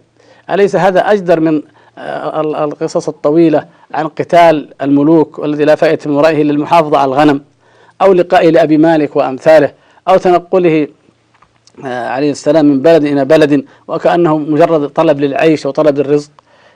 أليس 0.49 0.75
هذا 0.75 0.99
أجدر 0.99 1.39
من 1.39 1.61
آه، 1.97 2.41
القصص 2.41 3.07
الطويلة 3.07 3.65
عن 3.93 4.07
قتال 4.07 4.73
الملوك 4.81 5.39
والذي 5.39 5.65
لا 5.65 5.75
فائدة 5.75 5.99
من 6.05 6.15
ورائه 6.15 6.43
للمحافظة 6.43 6.97
على 6.97 7.09
الغنم 7.09 7.41
أو 8.01 8.13
لقائه 8.13 8.49
لأبي 8.49 8.77
مالك 8.77 9.15
وأمثاله 9.15 9.71
أو 10.07 10.17
تنقله 10.17 10.87
عليه 11.83 12.31
السلام 12.31 12.65
من 12.65 12.81
بلد 12.81 13.03
إلى 13.03 13.25
بلد 13.25 13.65
وكأنه 13.87 14.37
مجرد 14.37 14.89
طلب 14.89 15.19
للعيش 15.19 15.65
وطلب 15.65 15.97
للرزق 15.97 16.31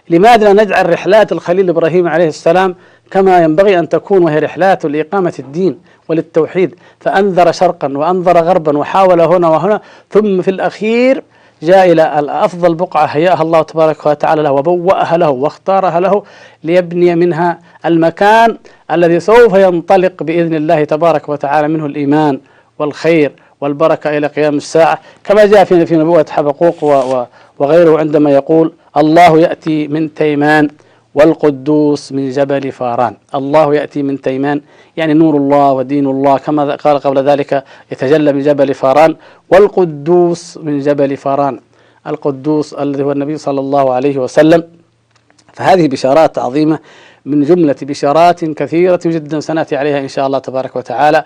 لماذا 0.10 0.53
لا 0.53 0.63
نجعل 0.63 0.89
رحلات 0.89 1.31
الخليل 1.31 1.69
إبراهيم 1.69 2.07
عليه 2.07 2.27
السلام 2.27 2.75
كما 3.12 3.39
ينبغي 3.43 3.79
أن 3.79 3.89
تكون 3.89 4.23
وهي 4.23 4.39
رحلات 4.39 4.86
لإقامة 4.86 5.33
الدين 5.39 5.79
وللتوحيد؟ 6.07 6.75
فأنذر 6.99 7.51
شرقا 7.51 7.97
وأنذر 7.97 8.38
غربا 8.38 8.77
وحاول 8.77 9.21
هنا 9.21 9.49
وهنا 9.49 9.81
ثم 10.10 10.41
في 10.41 10.51
الأخير 10.51 11.23
جاء 11.62 11.91
إلى 11.91 12.03
أفضل 12.29 12.75
بقعة 12.75 13.05
هيأها 13.05 13.41
الله 13.41 13.62
تبارك 13.62 14.05
وتعالى 14.05 14.41
له 14.41 14.51
وبوأها 14.51 15.17
له 15.17 15.29
واختارها 15.29 15.99
له 15.99 16.23
ليبني 16.63 17.15
منها 17.15 17.60
المكان 17.86 18.57
الذي 18.91 19.19
سوف 19.19 19.53
ينطلق 19.53 20.23
بإذن 20.23 20.55
الله 20.55 20.83
تبارك 20.83 21.29
وتعالى 21.29 21.67
منه 21.67 21.86
الإيمان 21.86 22.39
والخير. 22.79 23.31
والبركة 23.62 24.17
إلى 24.17 24.28
قيام 24.28 24.58
الساعة. 24.58 25.00
كما 25.24 25.46
جاء 25.46 25.63
في 25.63 25.86
في 25.86 25.96
نبوة 25.96 26.26
حبقوق 26.30 26.84
وغيره 27.60 28.00
عندما 28.00 28.32
يقول 28.32 28.74
الله 28.98 29.39
يأتي 29.39 29.88
من 29.88 30.13
تيمان 30.13 30.70
والقدوس 31.15 32.12
من 32.12 32.30
جبل 32.30 32.72
فاران. 32.72 33.15
الله 33.36 33.76
يأتي 33.76 34.04
من 34.04 34.22
تيمان 34.22 34.62
يعني 34.98 35.13
نور 35.13 35.38
الله 35.38 35.72
ودين 35.72 36.08
الله 36.08 36.38
كما 36.38 36.76
قال 36.76 37.00
قبل 37.00 37.30
ذلك 37.30 37.63
يتجلى 37.91 38.34
من 38.34 38.41
جبل 38.41 38.74
فاران 38.74 39.15
والقدوس 39.50 40.58
من 40.58 40.80
جبل 40.80 41.17
فاران. 41.17 41.60
القدوس 42.08 42.74
الذي 42.74 43.04
هو 43.04 43.12
النبي 43.12 43.38
صلى 43.38 43.60
الله 43.60 43.93
عليه 43.93 44.17
وسلم. 44.17 44.63
فهذه 45.54 45.88
بشارات 45.88 46.38
عظيمة 46.38 46.80
من 47.28 47.42
جملة 47.42 47.76
بشارات 47.82 48.46
كثيرة 48.46 49.00
جدا 49.06 49.40
سنأتي 49.40 49.76
عليها 49.76 50.00
إن 50.00 50.08
شاء 50.08 50.28
الله 50.28 50.40
تبارك 50.40 50.76
وتعالى. 50.76 51.24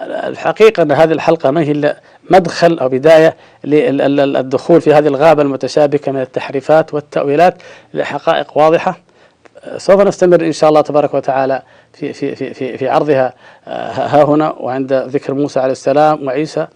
الحقيقة 0.00 0.82
أن 0.82 0.92
هذه 0.92 1.12
الحلقة 1.12 1.50
ما 1.50 1.60
هي 1.60 1.70
إلا 1.70 2.00
مدخل 2.30 2.78
أو 2.78 2.88
بداية 2.88 3.36
للدخول 3.64 4.80
في 4.80 4.94
هذه 4.94 5.06
الغابة 5.06 5.42
المتشابكة 5.42 6.12
من 6.12 6.20
التحريفات 6.20 6.94
والتأويلات 6.94 7.54
لحقائق 7.94 8.58
واضحة. 8.58 8.98
سوف 9.76 10.00
نستمر 10.00 10.40
إن 10.40 10.52
شاء 10.52 10.70
الله 10.70 10.80
تبارك 10.80 11.14
وتعالى 11.14 11.62
في 11.92 12.12
في 12.12 12.34
في 12.34 12.54
في, 12.54 12.78
في 12.78 12.88
عرضها 12.88 13.34
آه، 13.68 13.90
ها 13.90 14.24
هنا 14.24 14.50
وعند 14.52 14.92
ذكر 14.92 15.34
موسى 15.34 15.60
عليه 15.60 15.72
السلام 15.72 16.26
وعيسى. 16.26 16.66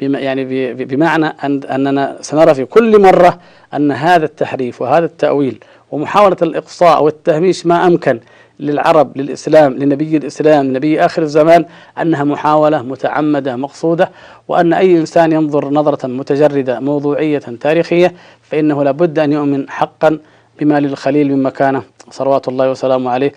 بما 0.00 0.18
يعني 0.18 0.74
بمعنى 0.74 1.26
أن 1.26 1.62
أننا 1.64 2.16
سنرى 2.20 2.54
في 2.54 2.64
كل 2.64 3.02
مرة 3.02 3.38
أن 3.74 3.92
هذا 3.92 4.24
التحريف 4.24 4.82
وهذا 4.82 5.04
التأويل 5.04 5.64
ومحاولة 5.90 6.36
الإقصاء 6.42 7.02
والتهميش 7.04 7.66
ما 7.66 7.86
أمكن 7.86 8.20
للعرب 8.60 9.18
للإسلام 9.18 9.72
لنبي 9.74 10.16
الإسلام 10.16 10.66
لنبي 10.66 11.04
آخر 11.04 11.22
الزمان 11.22 11.64
أنها 12.00 12.24
محاولة 12.24 12.82
متعمدة 12.82 13.56
مقصودة 13.56 14.10
وأن 14.48 14.72
أي 14.72 14.98
إنسان 14.98 15.32
ينظر 15.32 15.70
نظرة 15.70 16.06
متجردة 16.06 16.80
موضوعية 16.80 17.38
تاريخية 17.38 18.14
فإنه 18.42 18.84
لابد 18.84 19.18
أن 19.18 19.32
يؤمن 19.32 19.70
حقا 19.70 20.18
بما 20.60 20.80
للخليل 20.80 21.30
من 21.36 21.42
مكانه. 21.42 21.82
صلوات 22.10 22.48
الله 22.48 22.70
وسلامه 22.70 23.10
عليه. 23.10 23.32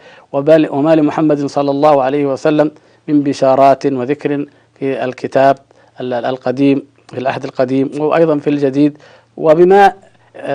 وما 0.71 0.95
لمحمد 0.95 1.45
صلى 1.45 1.71
الله 1.71 2.03
عليه 2.03 2.25
وسلم 2.25 2.71
من 3.07 3.21
بشارات 3.23 3.85
وذكر 3.85 4.45
في 4.79 5.03
الكتاب 5.05 5.57
القديم 6.01 6.83
في 7.07 7.17
العهد 7.19 7.43
القديم 7.43 7.91
وأيضا 7.99 8.37
في 8.37 8.49
الجديد. 8.49 8.97
وبما 9.37 9.93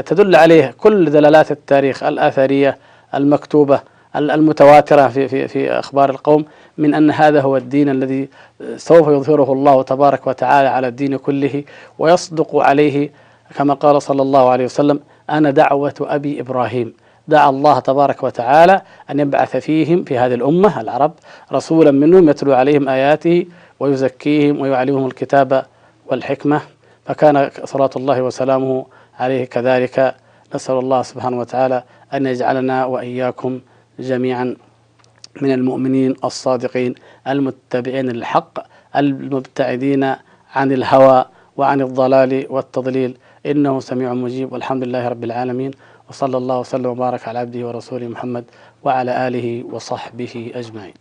تدل 0.07 0.37
عليه 0.37 0.75
كل 0.79 1.11
دلالات 1.11 1.51
التاريخ 1.51 2.03
الآثرية 2.03 2.79
المكتوبة 3.14 3.81
المتواترة 4.16 5.09
في, 5.09 5.29
في, 5.29 5.49
في 5.49 5.71
أخبار 5.71 6.11
القوم 6.11 6.45
من 6.79 6.95
أن 6.95 7.11
هذا 7.11 7.40
هو 7.40 7.57
الدين 7.57 7.88
الذي 7.88 8.29
سوف 8.77 9.09
يظهره 9.09 9.53
الله 9.53 9.83
تبارك 9.83 10.27
وتعالى 10.27 10.68
على 10.68 10.88
الدين 10.88 11.16
كله 11.16 11.64
ويصدق 11.99 12.57
عليه 12.57 13.11
كما 13.57 13.75
قال 13.75 14.03
صلى 14.03 14.23
الله 14.23 14.49
عليه 14.51 14.64
وسلم 14.64 15.01
أنا 15.31 15.51
دعوة 15.51 15.95
أبي 16.01 16.40
إبراهيم. 16.40 16.95
دعا 17.29 17.51
الله 17.51 17.79
تبارك 17.79 18.23
وتعالى 18.23 18.83
أن 19.11 19.21
يبعث 19.21 19.57
فيهم 19.57 20.05
في 20.05 20.18
هذه 20.18 20.35
الأمة 20.35 20.81
العرب 20.81 21.12
رسولا 21.53 21.90
منهم 21.90 22.29
يتلو 22.29 22.53
عليهم 22.53 22.88
آياته 22.88 23.47
ويزكيهم 23.81 24.61
ويعلمهم 24.61 25.07
الكتاب 25.07 25.64
والحكمة 26.07 26.61
فكان 27.07 27.51
صلاة 27.64 27.90
الله 27.97 28.23
وسلامه 28.23 28.87
عليه. 29.18 29.44
كذلك 29.44 30.14
نسأل 30.55 30.75
الله 30.75 31.03
سبحانه 31.03 31.38
وتعالى 31.38 31.83
أن 32.14 32.27
يجعلنا 32.27 32.85
وإياكم 32.85 33.61
جميعا 33.98 34.57
من 35.40 35.53
المؤمنين 35.53 36.14
الصادقين 36.25 36.94
المتبعين 37.29 38.11
للحق 38.11 38.59
المبتعدين 38.96 40.05
عن 40.55 40.72
الهوى 40.72 41.25
وعن 41.57 41.81
الضلال 41.81 42.46
والتضليل. 42.51 43.16
إنه 43.46 43.81
سميع 43.81 44.14
مجيب. 44.14 44.53
والحمد 44.53 44.85
لله 44.85 45.09
رب 45.09 45.25
العالمين. 45.25 45.70
وصلى 46.11 46.37
الله 46.37 46.59
وسلم 46.59 46.87
وبارك 46.87 47.29
على 47.29 47.38
عبده 47.38 47.66
ورسوله 47.66 48.09
محمد 48.09 48.44
وعلى 48.85 49.29
آله 49.29 49.64
وصحبه 49.72 50.53
أجمعين. 50.55 50.94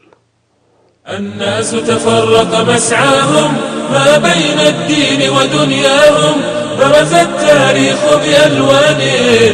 الناس 1.09 1.71
تفرق 1.71 2.69
مسعاهم 2.69 3.51
ما 3.91 4.17
بين 4.17 4.59
الدين 4.73 5.29
ودنياهم. 5.29 6.60
برز 6.81 7.13
التاريخ 7.13 7.97
بألوان 8.23 9.01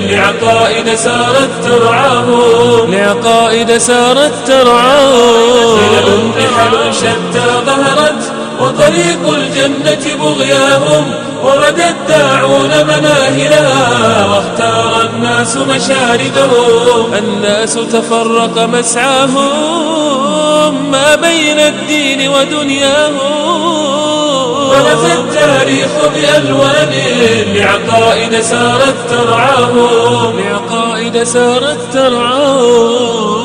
لعقائد 0.10 0.96
سارت 0.96 1.50
ترعاهم 1.64 2.92
لعقائد 2.92 3.78
سارت 3.78 4.34
ترعاهم 4.48 5.78
خلل 5.78 6.32
نحل 6.38 6.94
شتى 6.94 7.48
ظهرت 7.66 8.22
وطريق 8.62 9.30
الجنة 9.30 10.16
بغياهم 10.24 11.06
ورد 11.44 11.80
الداعون 11.80 12.72
مناهلها 12.84 14.26
واختار 14.26 15.10
الناس 15.14 15.58
مشاردهم 15.58 17.14
الناس 17.14 17.74
تفرق 17.74 18.58
مسعاهم 18.58 19.48
ما 20.92 21.16
بين 21.16 21.60
الدين 21.60 22.30
ودنياهم. 22.30 23.87
ولف 24.70 25.20
التاريخ 25.20 25.90
بألوان 26.14 26.94
لعقائد 27.56 28.42
سارت 28.42 28.96
ترعاهم. 29.10 30.40
لعقائد 30.40 31.24
سارت 31.24 31.94
ترعاهم. 31.94 33.37